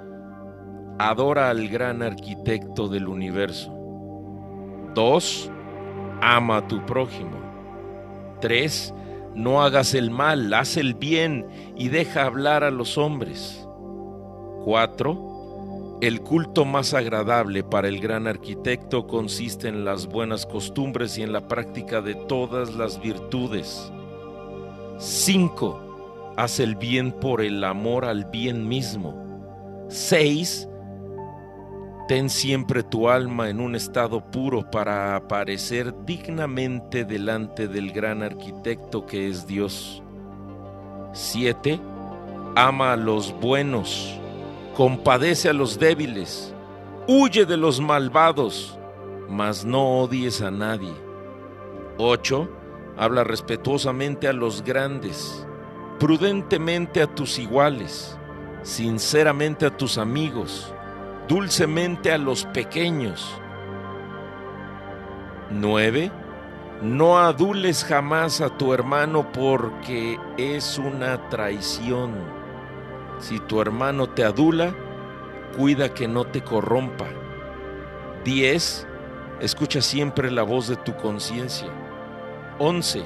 [0.99, 3.71] adora al gran arquitecto del universo.
[4.93, 5.51] Dos,
[6.21, 7.37] ama a tu prójimo.
[8.39, 8.93] Tres,
[9.33, 11.45] no hagas el mal, haz el bien
[11.75, 13.67] y deja hablar a los hombres.
[14.63, 15.24] 4.
[16.05, 21.33] El culto más agradable para el gran arquitecto consiste en las buenas costumbres y en
[21.33, 23.91] la práctica de todas las virtudes.
[24.99, 26.33] 5.
[26.37, 29.15] Haz el bien por el amor al bien mismo.
[29.89, 30.69] 6.
[32.07, 39.07] Ten siempre tu alma en un estado puro para aparecer dignamente delante del gran arquitecto
[39.07, 40.03] que es Dios.
[41.13, 41.79] 7.
[42.55, 44.19] Ama a los buenos,
[44.75, 46.53] compadece a los débiles,
[47.07, 48.77] huye de los malvados,
[49.27, 50.93] mas no odies a nadie.
[51.97, 52.47] 8.
[52.97, 55.45] Habla respetuosamente a los grandes,
[55.99, 58.17] prudentemente a tus iguales,
[58.61, 60.75] sinceramente a tus amigos
[61.27, 63.39] dulcemente a los pequeños.
[65.49, 66.11] 9.
[66.81, 72.44] No adules jamás a tu hermano porque es una traición.
[73.19, 74.75] Si tu hermano te adula,
[75.57, 77.07] cuida que no te corrompa.
[78.23, 78.87] 10.
[79.39, 81.69] Escucha siempre la voz de tu conciencia.
[82.59, 83.03] 11.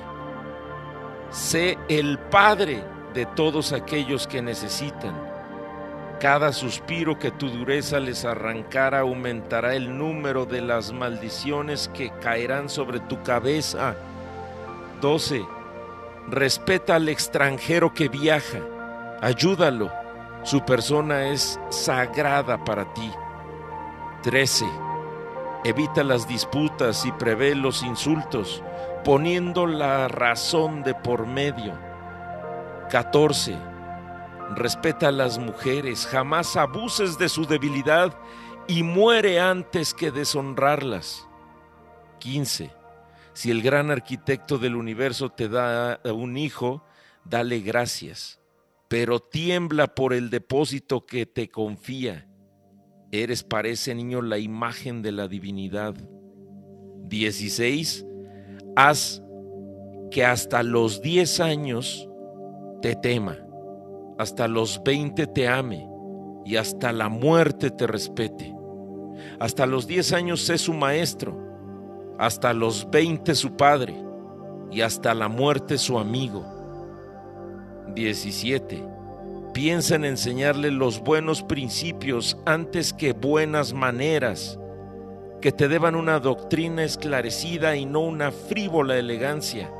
[1.29, 2.83] Sé el Padre
[3.13, 5.29] de todos aquellos que necesitan
[6.19, 12.67] cada suspiro que tu dureza les arrancara aumentará el número de las maldiciones que caerán
[12.67, 13.95] sobre tu cabeza.
[14.99, 15.45] 12.
[16.27, 18.59] Respeta al extranjero que viaja.
[19.21, 19.91] Ayúdalo.
[20.43, 23.11] Su persona es sagrada para ti.
[24.23, 24.65] 13.
[25.65, 28.63] Evita las disputas y prevé los insultos,
[29.03, 31.77] poniendo la razón de por medio.
[32.89, 33.69] 14
[34.55, 38.17] Respeta a las mujeres, jamás abuses de su debilidad
[38.67, 41.27] y muere antes que deshonrarlas.
[42.19, 42.71] 15.
[43.33, 46.83] Si el gran arquitecto del universo te da un hijo,
[47.23, 48.38] dale gracias,
[48.89, 52.27] pero tiembla por el depósito que te confía.
[53.11, 55.95] Eres para ese niño la imagen de la divinidad.
[57.07, 58.05] 16.
[58.75, 59.23] Haz
[60.11, 62.09] que hasta los 10 años
[62.81, 63.37] te tema
[64.19, 65.89] hasta los 20 te ame
[66.43, 68.53] y hasta la muerte te respete.
[69.39, 71.39] Hasta los 10 años sé su maestro,
[72.19, 73.95] hasta los 20 su padre
[74.71, 76.58] y hasta la muerte su amigo.
[77.95, 78.83] 17.
[79.53, 84.59] Piensa en enseñarle los buenos principios antes que buenas maneras,
[85.41, 89.71] que te deban una doctrina esclarecida y no una frívola elegancia.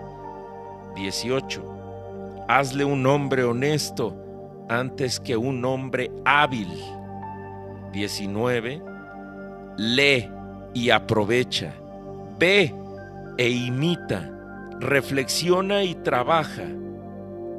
[0.95, 2.45] 18.
[2.47, 4.15] Hazle un hombre honesto
[4.69, 6.69] antes que un hombre hábil.
[7.93, 8.81] 19.
[9.77, 10.29] Lee
[10.73, 11.73] y aprovecha.
[12.37, 12.73] Ve
[13.37, 14.29] e imita.
[14.79, 16.65] Reflexiona y trabaja.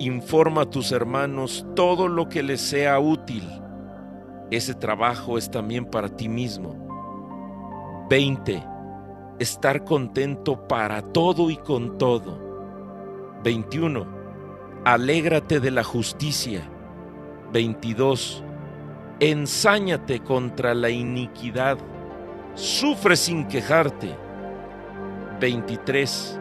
[0.00, 3.46] Informa a tus hermanos todo lo que les sea útil.
[4.50, 8.06] Ese trabajo es también para ti mismo.
[8.08, 8.66] 20.
[9.38, 12.40] Estar contento para todo y con todo.
[13.44, 14.06] 21.
[14.84, 16.62] Alégrate de la justicia
[17.52, 18.42] 22.
[19.20, 21.76] Ensáñate contra la iniquidad,
[22.54, 24.16] sufre sin quejarte.
[25.40, 26.39] 23.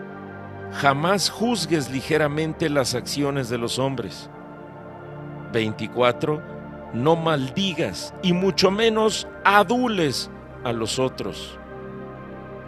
[0.73, 4.29] Jamás juzgues ligeramente las acciones de los hombres.
[5.51, 6.41] 24.
[6.93, 10.29] No maldigas y mucho menos adules
[10.63, 11.57] a los otros.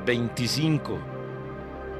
[0.05, 0.97] 25.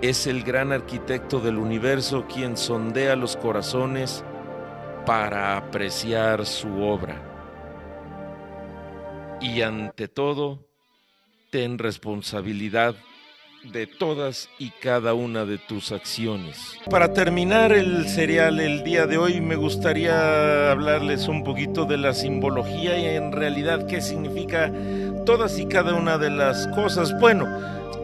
[0.02, 4.24] Es el gran arquitecto del universo quien sondea los corazones
[5.06, 7.22] para apreciar su obra.
[9.40, 10.68] Y ante todo,
[11.52, 12.96] ten responsabilidad
[13.64, 16.78] de todas y cada una de tus acciones.
[16.90, 22.14] Para terminar el serial el día de hoy me gustaría hablarles un poquito de la
[22.14, 24.72] simbología y en realidad qué significa
[25.26, 27.18] todas y cada una de las cosas.
[27.20, 27.48] Bueno,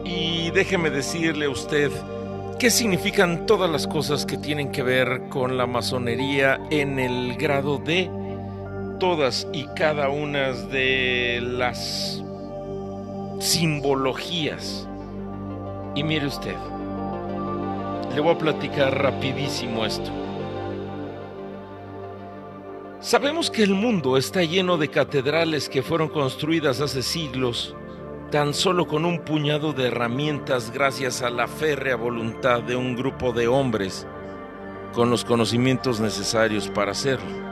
[0.04, 1.90] y déjeme decirle a usted,
[2.58, 7.78] ¿Qué significan todas las cosas que tienen que ver con la masonería en el grado
[7.78, 8.10] de
[8.98, 12.20] todas y cada una de las
[13.38, 14.87] simbologías?
[15.94, 16.56] Y mire usted,
[18.14, 20.10] le voy a platicar rapidísimo esto.
[23.00, 27.74] Sabemos que el mundo está lleno de catedrales que fueron construidas hace siglos
[28.30, 33.32] tan solo con un puñado de herramientas gracias a la férrea voluntad de un grupo
[33.32, 34.06] de hombres
[34.92, 37.48] con los conocimientos necesarios para hacerlo.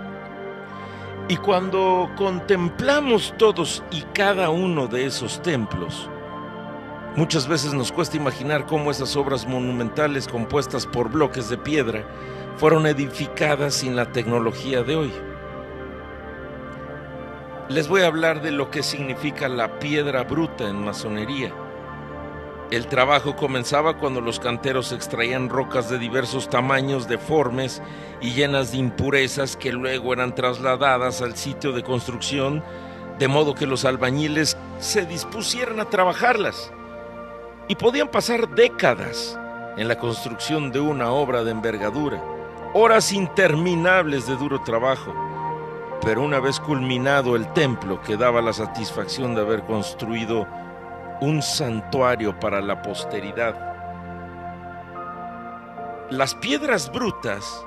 [1.29, 6.11] Y cuando contemplamos todos y cada uno de esos templos,
[7.17, 12.05] muchas veces nos cuesta imaginar cómo esas obras monumentales compuestas por bloques de piedra
[12.57, 15.13] fueron edificadas sin la tecnología de hoy
[17.69, 21.53] les voy a hablar de lo que significa la piedra bruta en masonería.
[22.71, 27.83] El trabajo comenzaba cuando los canteros extraían rocas de diversos tamaños, deformes
[28.21, 32.63] y llenas de impurezas que luego eran trasladadas al sitio de construcción,
[33.19, 36.73] de modo que los albañiles se dispusieran a trabajarlas.
[37.69, 39.39] Y podían pasar décadas
[39.77, 42.23] en la construcción de una obra de envergadura,
[42.75, 45.13] horas interminables de duro trabajo,
[46.03, 50.47] pero una vez culminado el templo que daba la satisfacción de haber construido
[51.21, 53.75] un santuario para la posteridad.
[56.11, 57.67] Las piedras brutas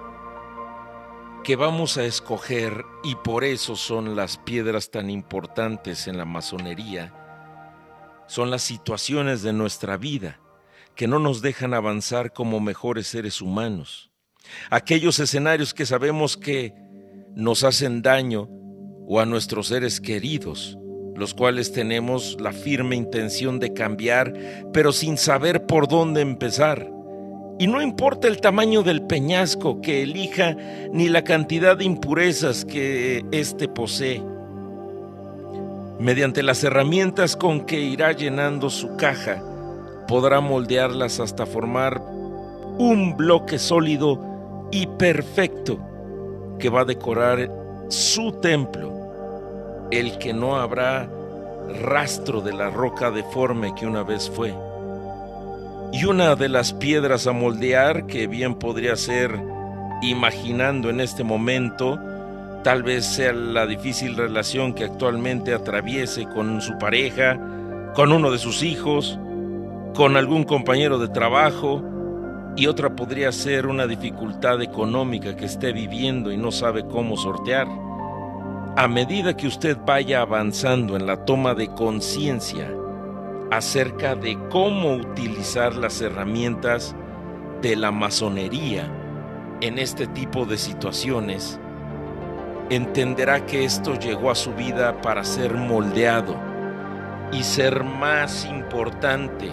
[1.43, 7.13] que vamos a escoger, y por eso son las piedras tan importantes en la masonería,
[8.29, 10.39] son las situaciones de nuestra vida
[10.95, 14.11] que no nos dejan avanzar como mejores seres humanos.
[14.69, 16.73] Aquellos escenarios que sabemos que
[17.35, 18.47] nos hacen daño
[19.07, 20.77] o a nuestros seres queridos
[21.19, 24.33] los cuales tenemos la firme intención de cambiar,
[24.71, 26.89] pero sin saber por dónde empezar.
[27.59, 30.55] Y no importa el tamaño del peñasco que elija
[30.93, 34.23] ni la cantidad de impurezas que éste posee.
[35.99, 39.43] Mediante las herramientas con que irá llenando su caja,
[40.07, 42.01] podrá moldearlas hasta formar
[42.77, 45.77] un bloque sólido y perfecto
[46.57, 47.51] que va a decorar
[47.89, 48.89] su templo
[49.91, 51.09] el que no habrá
[51.81, 54.53] rastro de la roca deforme que una vez fue.
[55.91, 59.37] Y una de las piedras a moldear, que bien podría ser,
[60.01, 61.99] imaginando en este momento,
[62.63, 67.39] tal vez sea la difícil relación que actualmente atraviese con su pareja,
[67.95, 69.19] con uno de sus hijos,
[69.95, 71.83] con algún compañero de trabajo,
[72.55, 77.67] y otra podría ser una dificultad económica que esté viviendo y no sabe cómo sortear.
[78.75, 82.69] A medida que usted vaya avanzando en la toma de conciencia
[83.51, 86.95] acerca de cómo utilizar las herramientas
[87.61, 88.91] de la masonería
[89.61, 91.59] en este tipo de situaciones,
[92.69, 96.35] entenderá que esto llegó a su vida para ser moldeado
[97.31, 99.51] y ser más importante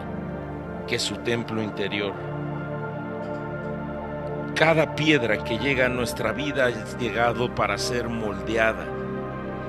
[0.87, 2.13] que su templo interior.
[4.55, 8.87] Cada piedra que llega a nuestra vida ha llegado para ser moldeada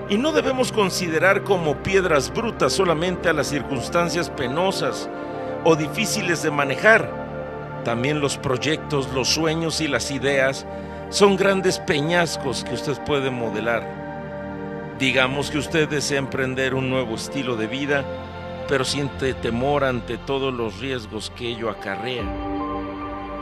[0.10, 5.10] y no debemos considerar como piedras brutas solamente a las circunstancias penosas
[5.66, 7.12] o difíciles de manejar.
[7.84, 10.66] También los proyectos, los sueños y las ideas
[11.10, 14.96] son grandes peñascos que usted puede modelar.
[15.00, 18.04] Digamos que usted desea emprender un nuevo estilo de vida,
[18.68, 22.26] pero siente temor ante todos los riesgos que ello acarrea.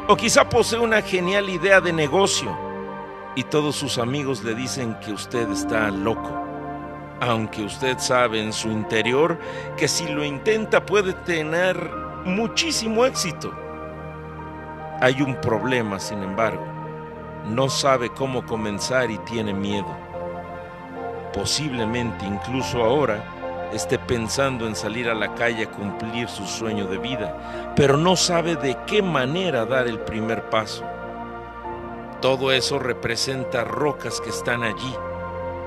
[0.07, 2.55] O quizá posee una genial idea de negocio
[3.35, 6.45] y todos sus amigos le dicen que usted está loco
[7.21, 9.39] aunque usted sabe en su interior
[9.77, 11.77] que si lo intenta puede tener
[12.25, 13.53] muchísimo éxito.
[15.01, 16.74] Hay un problema, sin embargo.
[17.49, 19.95] No sabe cómo comenzar y tiene miedo.
[21.31, 26.97] Posiblemente incluso ahora esté pensando en salir a la calle a cumplir su sueño de
[26.97, 30.83] vida, pero no sabe de qué manera dar el primer paso.
[32.19, 34.95] Todo eso representa rocas que están allí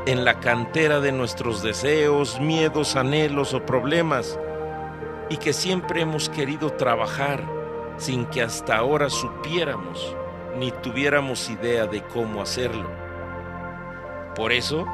[0.06, 4.38] en la cantera de nuestros deseos, miedos, anhelos o problemas
[5.30, 7.44] y que siempre hemos querido trabajar
[7.98, 10.16] sin que hasta ahora supiéramos
[10.58, 12.88] ni tuviéramos idea de cómo hacerlo.
[14.34, 14.86] Por eso,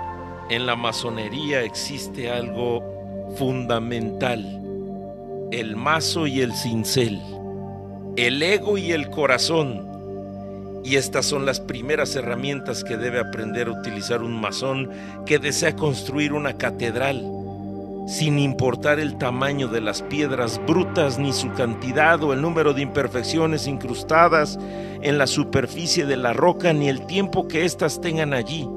[0.51, 2.83] en la masonería existe algo
[3.37, 4.41] fundamental,
[5.51, 7.21] el mazo y el cincel,
[8.17, 9.95] el ego y el corazón,
[10.85, 14.91] y estas son las primeras herramientas que debe aprender a utilizar un masón
[15.25, 17.25] que desea construir una catedral,
[18.07, 22.83] sin importar el tamaño de las piedras brutas ni su cantidad o el número de
[22.83, 24.59] imperfecciones incrustadas
[25.03, 28.69] en la superficie de la roca ni el tiempo que éstas tengan allí.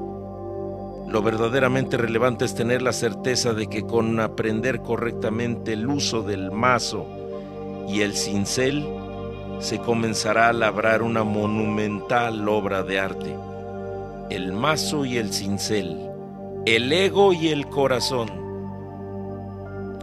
[1.08, 6.50] Lo verdaderamente relevante es tener la certeza de que con aprender correctamente el uso del
[6.50, 7.06] mazo
[7.88, 8.86] y el cincel,
[9.60, 13.34] se comenzará a labrar una monumental obra de arte.
[14.30, 16.10] El mazo y el cincel,
[16.66, 18.47] el ego y el corazón.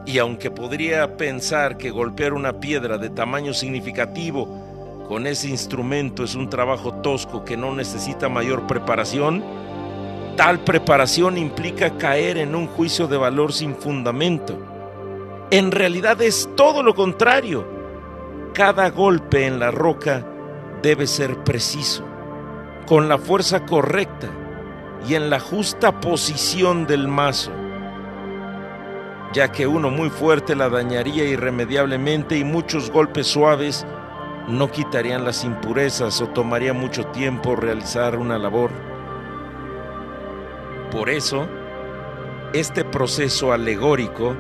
[0.06, 6.36] Y aunque podría pensar que golpear una piedra de tamaño significativo con ese instrumento es
[6.36, 9.44] un trabajo tosco que no necesita mayor preparación,
[10.36, 14.58] tal preparación implica caer en un juicio de valor sin fundamento.
[15.52, 17.76] En realidad es todo lo contrario
[18.56, 20.26] cada golpe en la roca
[20.82, 22.06] debe ser preciso,
[22.88, 24.30] con la fuerza correcta
[25.06, 27.52] y en la justa posición del mazo.
[29.34, 33.86] Ya que uno muy fuerte la dañaría irremediablemente y muchos golpes suaves
[34.48, 38.72] no quitarían las impurezas o tomaría mucho tiempo realizar una labor.
[40.92, 41.48] Por eso,
[42.54, 44.36] este proceso alegórico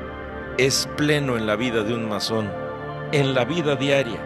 [0.57, 2.49] es pleno en la vida de un masón,
[3.11, 4.19] en la vida diaria,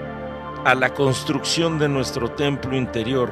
[0.65, 3.31] a la construcción de nuestro templo interior.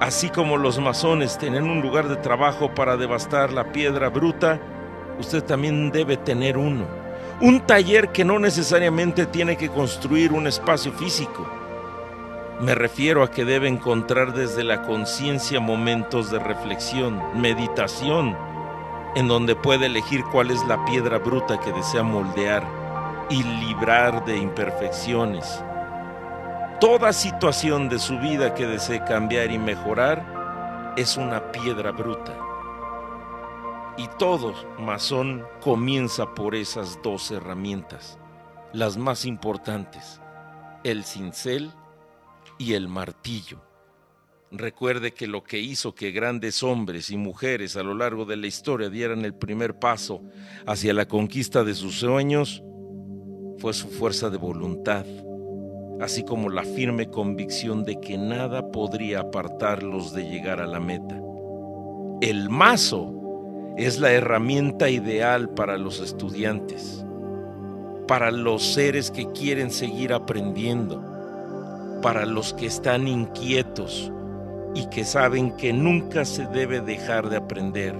[0.00, 4.58] Así como los masones tienen un lugar de trabajo para devastar la piedra bruta,
[5.18, 6.84] usted también debe tener uno.
[7.40, 11.46] Un taller que no necesariamente tiene que construir un espacio físico.
[12.60, 18.34] Me refiero a que debe encontrar desde la conciencia momentos de reflexión, meditación,
[19.14, 22.66] en donde puede elegir cuál es la piedra bruta que desea moldear
[23.28, 25.62] y librar de imperfecciones.
[26.80, 32.45] Toda situación de su vida que desee cambiar y mejorar es una piedra bruta.
[33.98, 38.18] Y todo masón comienza por esas dos herramientas,
[38.72, 40.20] las más importantes,
[40.84, 41.70] el cincel
[42.58, 43.62] y el martillo.
[44.50, 48.46] Recuerde que lo que hizo que grandes hombres y mujeres a lo largo de la
[48.46, 50.22] historia dieran el primer paso
[50.66, 52.62] hacia la conquista de sus sueños
[53.58, 55.06] fue su fuerza de voluntad,
[56.00, 61.20] así como la firme convicción de que nada podría apartarlos de llegar a la meta.
[62.20, 63.25] El mazo
[63.76, 67.04] es la herramienta ideal para los estudiantes,
[68.08, 71.02] para los seres que quieren seguir aprendiendo,
[72.00, 74.10] para los que están inquietos
[74.74, 77.94] y que saben que nunca se debe dejar de aprender,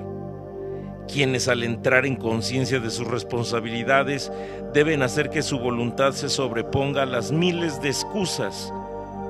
[1.12, 4.32] quienes al entrar en conciencia de sus responsabilidades
[4.72, 8.72] deben hacer que su voluntad se sobreponga a las miles de excusas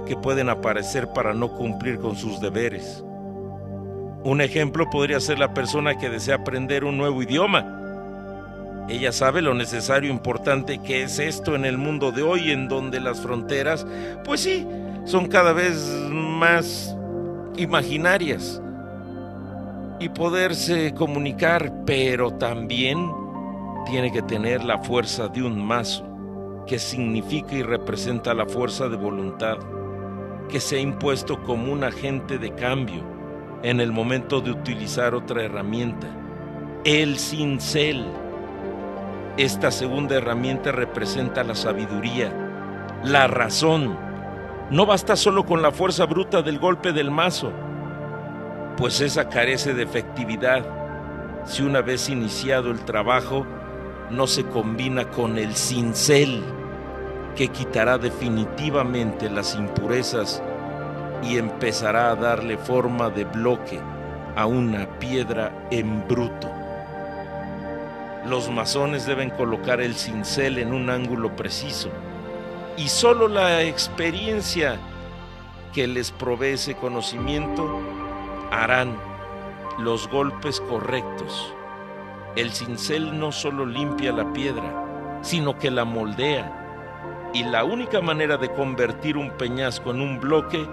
[0.06, 3.02] que pueden aparecer para no cumplir con sus deberes
[4.26, 7.64] un ejemplo podría ser la persona que desea aprender un nuevo idioma.
[8.88, 12.66] Ella sabe lo necesario e importante que es esto en el mundo de hoy, en
[12.66, 13.86] donde las fronteras,
[14.24, 14.66] pues sí,
[15.04, 15.76] son cada vez
[16.10, 16.96] más
[17.56, 18.60] imaginarias.
[20.00, 23.12] Y poderse comunicar, pero también
[23.88, 26.04] tiene que tener la fuerza de un mazo,
[26.66, 29.58] que significa y representa la fuerza de voluntad,
[30.48, 33.15] que se ha impuesto como un agente de cambio
[33.62, 36.06] en el momento de utilizar otra herramienta,
[36.84, 38.06] el cincel.
[39.36, 42.32] Esta segunda herramienta representa la sabiduría,
[43.04, 43.98] la razón.
[44.70, 47.52] No basta solo con la fuerza bruta del golpe del mazo,
[48.76, 50.64] pues esa carece de efectividad
[51.46, 53.46] si una vez iniciado el trabajo
[54.10, 56.42] no se combina con el cincel
[57.36, 60.42] que quitará definitivamente las impurezas
[61.22, 63.80] y empezará a darle forma de bloque
[64.36, 66.50] a una piedra en bruto.
[68.26, 71.90] Los masones deben colocar el cincel en un ángulo preciso
[72.76, 74.78] y solo la experiencia
[75.72, 77.80] que les provee ese conocimiento
[78.50, 78.96] harán
[79.78, 81.54] los golpes correctos.
[82.34, 87.30] El cincel no solo limpia la piedra, sino que la moldea.
[87.32, 90.66] Y la única manera de convertir un peñasco en un bloque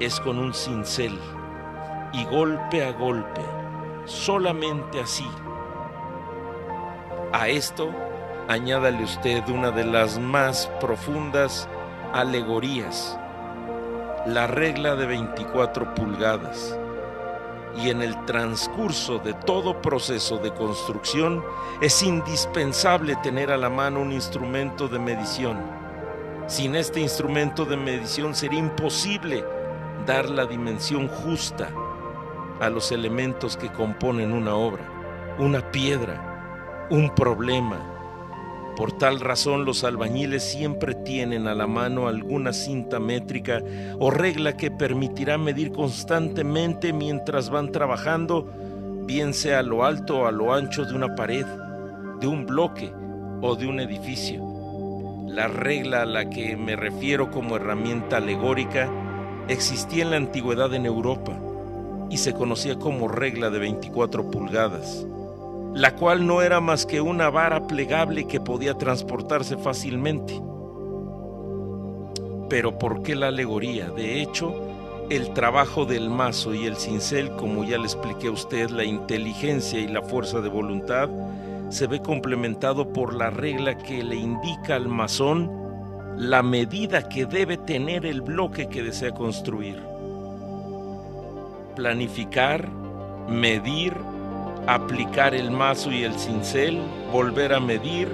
[0.00, 1.18] es con un cincel
[2.12, 3.40] y golpe a golpe,
[4.04, 5.28] solamente así.
[7.32, 7.90] A esto
[8.48, 11.68] añádale usted una de las más profundas
[12.12, 13.18] alegorías,
[14.26, 16.78] la regla de 24 pulgadas.
[17.74, 21.42] Y en el transcurso de todo proceso de construcción
[21.80, 25.58] es indispensable tener a la mano un instrumento de medición.
[26.46, 29.42] Sin este instrumento de medición sería imposible
[30.06, 31.70] dar la dimensión justa
[32.60, 34.84] a los elementos que componen una obra,
[35.38, 37.88] una piedra, un problema.
[38.76, 43.62] Por tal razón los albañiles siempre tienen a la mano alguna cinta métrica
[43.98, 48.50] o regla que permitirá medir constantemente mientras van trabajando,
[49.06, 51.46] bien sea a lo alto o a lo ancho de una pared,
[52.20, 52.92] de un bloque
[53.40, 54.42] o de un edificio.
[55.28, 58.88] La regla a la que me refiero como herramienta alegórica
[59.48, 61.38] existía en la antigüedad en Europa
[62.10, 65.06] y se conocía como regla de 24 pulgadas,
[65.74, 70.40] la cual no era más que una vara plegable que podía transportarse fácilmente.
[72.48, 73.88] Pero ¿por qué la alegoría?
[73.90, 74.54] De hecho,
[75.08, 79.80] el trabajo del mazo y el cincel, como ya le expliqué a usted, la inteligencia
[79.80, 81.08] y la fuerza de voluntad,
[81.70, 85.61] se ve complementado por la regla que le indica al masón
[86.16, 89.80] la medida que debe tener el bloque que desea construir.
[91.74, 92.68] Planificar,
[93.28, 93.94] medir,
[94.66, 96.80] aplicar el mazo y el cincel,
[97.12, 98.08] volver a medir,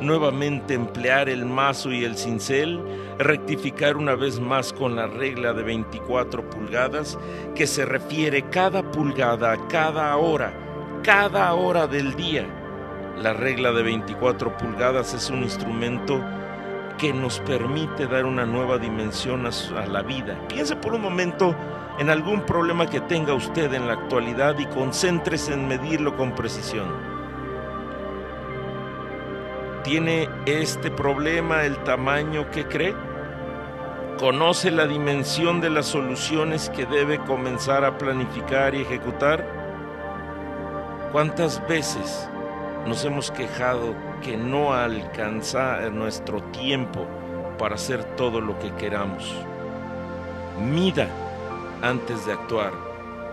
[0.00, 2.80] nuevamente emplear el mazo y el cincel,
[3.18, 7.18] rectificar una vez más con la regla de 24 pulgadas,
[7.54, 10.52] que se refiere cada pulgada a cada hora,
[11.02, 12.46] cada hora del día.
[13.22, 16.20] La regla de 24 pulgadas es un instrumento
[16.98, 20.38] que nos permite dar una nueva dimensión a, la vida.
[20.48, 21.54] Piense por un momento
[21.98, 26.88] en algún problema que tenga usted en la actualidad y concéntrese en medirlo con precisión.
[29.82, 32.94] ¿Tiene este problema el tamaño que cree?
[34.18, 39.44] ¿Conoce la dimensión de las soluciones que debe comenzar a planificar y ejecutar?
[41.12, 42.28] ¿Cuántas veces
[42.86, 43.94] nos hemos quejado
[44.24, 47.06] que no alcanza nuestro tiempo
[47.58, 49.32] para hacer todo lo que queramos?
[50.58, 51.08] Mida
[51.82, 52.72] antes de actuar,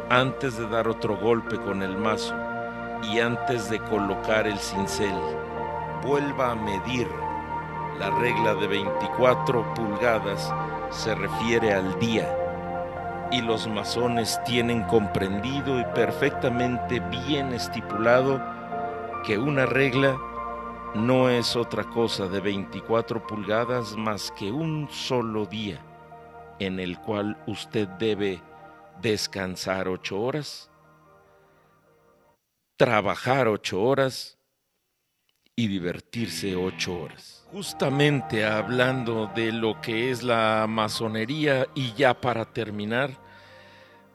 [0.09, 2.35] antes de dar otro golpe con el mazo
[3.09, 5.15] y antes de colocar el cincel.
[6.03, 7.07] Vuelva a medir.
[7.97, 10.53] La regla de 24 pulgadas
[10.89, 12.27] se refiere al día
[13.31, 18.41] y los masones tienen comprendido y perfectamente bien estipulado
[19.23, 20.17] que una regla
[20.95, 25.85] no es otra cosa de 24 pulgadas más que un solo día
[26.59, 28.41] en el cual usted debe
[29.01, 30.69] descansar ocho horas,
[32.77, 34.37] trabajar ocho horas
[35.55, 37.47] y divertirse ocho horas.
[37.51, 43.17] Justamente hablando de lo que es la masonería y ya para terminar,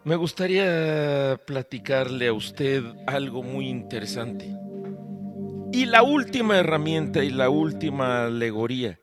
[0.04, 4.65] me gustaría platicarle a usted algo muy interesante.
[5.76, 8.98] Y la última herramienta y la última alegoría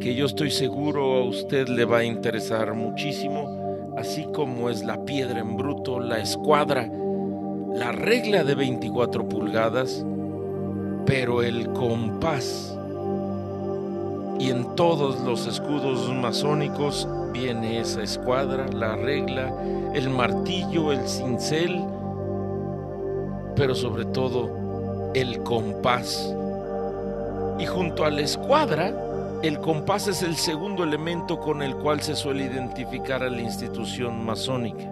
[0.00, 5.04] que yo estoy seguro a usted le va a interesar muchísimo, así como es la
[5.04, 6.90] piedra en bruto, la escuadra,
[7.76, 10.04] la regla de 24 pulgadas,
[11.06, 12.76] pero el compás.
[14.40, 19.54] Y en todos los escudos masónicos viene esa escuadra, la regla,
[19.94, 21.80] el martillo, el cincel,
[23.54, 24.59] pero sobre todo
[25.14, 26.34] el compás.
[27.58, 28.92] Y junto a la escuadra,
[29.42, 34.24] el compás es el segundo elemento con el cual se suele identificar a la institución
[34.24, 34.84] masónica.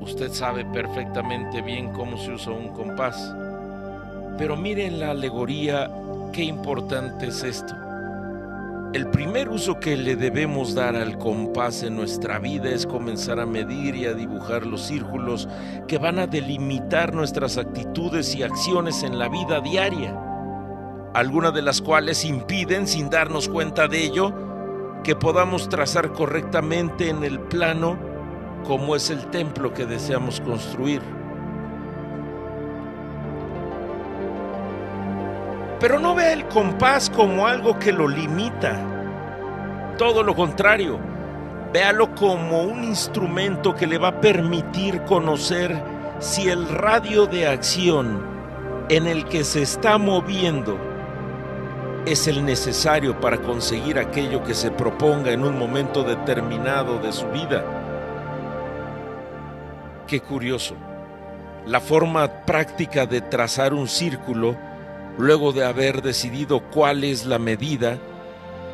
[0.00, 3.34] Usted sabe perfectamente bien cómo se usa un compás.
[4.36, 5.90] Pero miren la alegoría,
[6.32, 7.74] qué importante es esto.
[8.92, 13.46] El primer uso que le debemos dar al compás en nuestra vida es comenzar a
[13.46, 15.48] medir y a dibujar los círculos
[15.88, 20.14] que van a delimitar nuestras actitudes y acciones en la vida diaria
[21.14, 24.32] algunas de las cuales impiden, sin darnos cuenta de ello,
[25.04, 27.98] que podamos trazar correctamente en el plano
[28.64, 31.02] como es el templo que deseamos construir.
[35.82, 38.78] Pero no vea el compás como algo que lo limita.
[39.98, 41.00] Todo lo contrario,
[41.72, 45.76] véalo como un instrumento que le va a permitir conocer
[46.20, 48.24] si el radio de acción
[48.90, 50.78] en el que se está moviendo
[52.06, 57.26] es el necesario para conseguir aquello que se proponga en un momento determinado de su
[57.26, 57.64] vida.
[60.06, 60.76] Qué curioso.
[61.66, 64.56] La forma práctica de trazar un círculo,
[65.18, 67.98] luego de haber decidido cuál es la medida,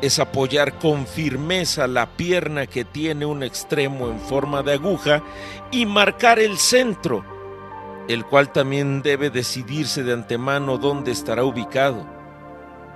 [0.01, 5.21] es apoyar con firmeza la pierna que tiene un extremo en forma de aguja
[5.71, 7.23] y marcar el centro,
[8.07, 12.05] el cual también debe decidirse de antemano dónde estará ubicado.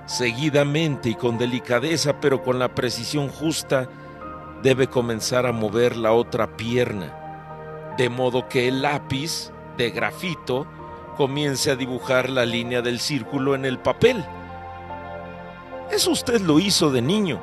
[0.06, 3.88] Seguidamente y con delicadeza, pero con la precisión justa,
[4.62, 10.66] debe comenzar a mover la otra pierna, de modo que el lápiz de grafito
[11.14, 14.24] comience a dibujar la línea del círculo en el papel.
[15.90, 17.40] Eso usted lo hizo de niño,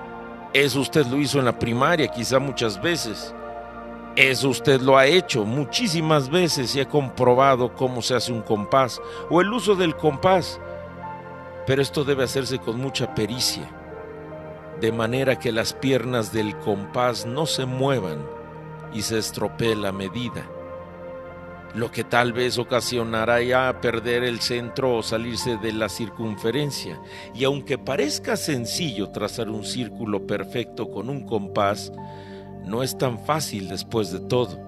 [0.53, 3.34] eso usted lo hizo en la primaria quizá muchas veces,
[4.15, 9.01] eso usted lo ha hecho muchísimas veces y ha comprobado cómo se hace un compás
[9.30, 10.59] o el uso del compás.
[11.65, 13.69] Pero esto debe hacerse con mucha pericia,
[14.82, 18.26] de manera que las piernas del compás no se muevan
[18.93, 20.45] y se estropee la medida,
[21.74, 26.99] lo que tal vez ocasionará ya perder el centro o salirse de la circunferencia.
[27.34, 31.91] Y aunque parezca sencillo trazar un círculo perfecto con un compás,
[32.65, 34.59] no es tan fácil después de todo.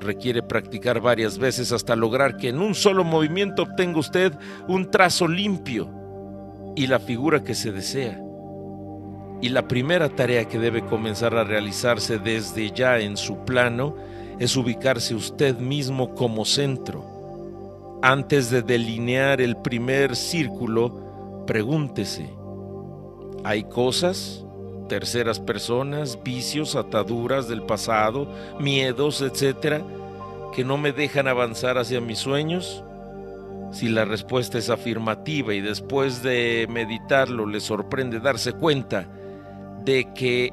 [0.00, 4.32] Requiere practicar varias veces hasta lograr que en un solo movimiento obtenga usted
[4.66, 5.90] un trazo limpio
[6.74, 8.20] y la figura que se desea.
[9.40, 13.94] Y la primera tarea que debe comenzar a realizarse desde ya en su plano
[14.38, 17.04] es ubicarse usted mismo como centro.
[18.02, 22.28] Antes de delinear el primer círculo, pregúntese,
[23.44, 24.44] ¿hay cosas,
[24.88, 28.28] terceras personas, vicios, ataduras del pasado,
[28.60, 29.82] miedos, etcétera,
[30.54, 32.84] que no me dejan avanzar hacia mis sueños?
[33.72, 39.08] Si la respuesta es afirmativa y después de meditarlo le sorprende darse cuenta
[39.84, 40.52] de que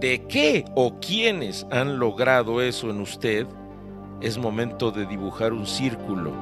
[0.00, 3.46] de qué o quiénes han logrado eso en usted,
[4.20, 6.32] es momento de dibujar un círculo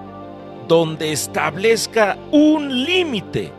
[0.69, 3.53] donde establezca un límite.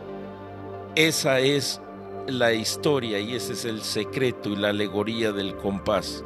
[0.94, 1.80] Esa es
[2.26, 6.24] la historia y ese es el secreto y la alegoría del compás.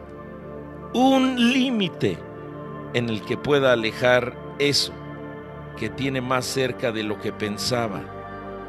[0.95, 2.19] Un límite
[2.95, 4.93] en el que pueda alejar eso
[5.79, 8.03] que tiene más cerca de lo que pensaba,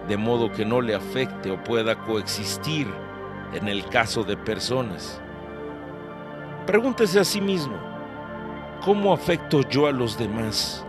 [0.07, 2.87] de modo que no le afecte o pueda coexistir
[3.53, 5.21] en el caso de personas.
[6.65, 7.77] Pregúntese a sí mismo,
[8.83, 10.85] ¿cómo afecto yo a los demás?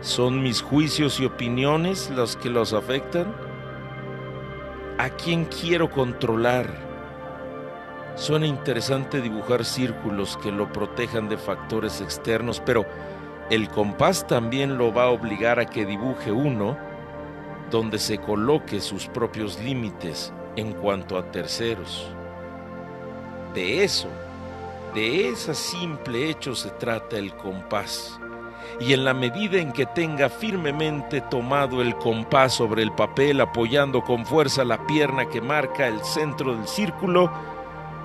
[0.00, 3.34] ¿Son mis juicios y opiniones los que los afectan?
[4.98, 6.86] ¿A quién quiero controlar?
[8.16, 12.86] Suena interesante dibujar círculos que lo protejan de factores externos, pero
[13.50, 16.76] el compás también lo va a obligar a que dibuje uno
[17.70, 22.10] donde se coloque sus propios límites en cuanto a terceros.
[23.54, 24.08] De eso,
[24.94, 28.18] de ese simple hecho se trata el compás
[28.80, 34.02] y en la medida en que tenga firmemente tomado el compás sobre el papel, apoyando
[34.02, 37.32] con fuerza la pierna que marca el centro del círculo,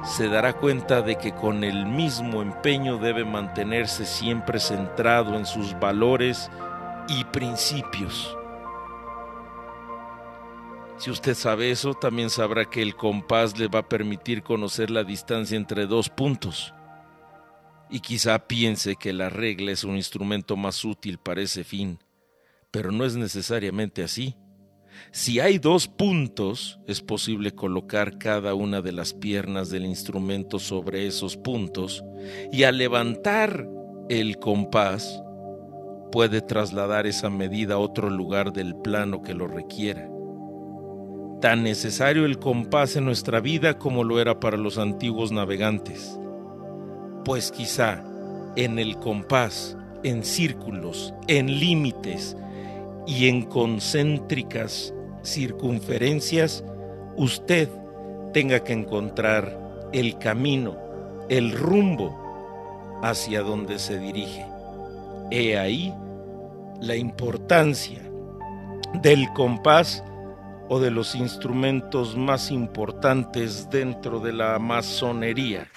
[0.03, 5.77] se dará cuenta de que con el mismo empeño debe mantenerse siempre centrado en sus
[5.79, 6.49] valores
[7.07, 8.35] y principios.
[11.01, 15.03] Si usted sabe eso, también sabrá que el compás le va a permitir conocer la
[15.03, 16.75] distancia entre dos puntos
[17.89, 21.97] y quizá piense que la regla es un instrumento más útil para ese fin,
[22.69, 24.35] pero no es necesariamente así.
[25.11, 31.07] Si hay dos puntos, es posible colocar cada una de las piernas del instrumento sobre
[31.07, 32.03] esos puntos
[32.51, 33.67] y al levantar
[34.07, 35.19] el compás
[36.11, 40.07] puede trasladar esa medida a otro lugar del plano que lo requiera.
[41.41, 46.17] Tan necesario el compás en nuestra vida como lo era para los antiguos navegantes
[47.23, 48.03] pues quizá
[48.55, 52.35] en el compás, en círculos, en límites
[53.07, 56.63] y en concéntricas circunferencias,
[57.15, 57.69] usted
[58.33, 60.77] tenga que encontrar el camino,
[61.29, 64.45] el rumbo hacia donde se dirige.
[65.29, 65.93] He ahí
[66.79, 68.01] la importancia
[69.01, 70.03] del compás
[70.73, 75.67] o de los instrumentos más importantes dentro de la masonería.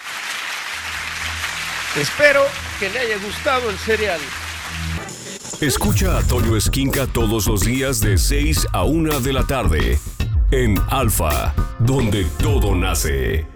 [2.01, 2.43] Espero
[2.79, 4.21] que le haya gustado el cereal.
[5.61, 9.99] Escucha a Toño Esquinca todos los días de 6 a 1 de la tarde
[10.53, 13.54] en Alfa, donde todo nace.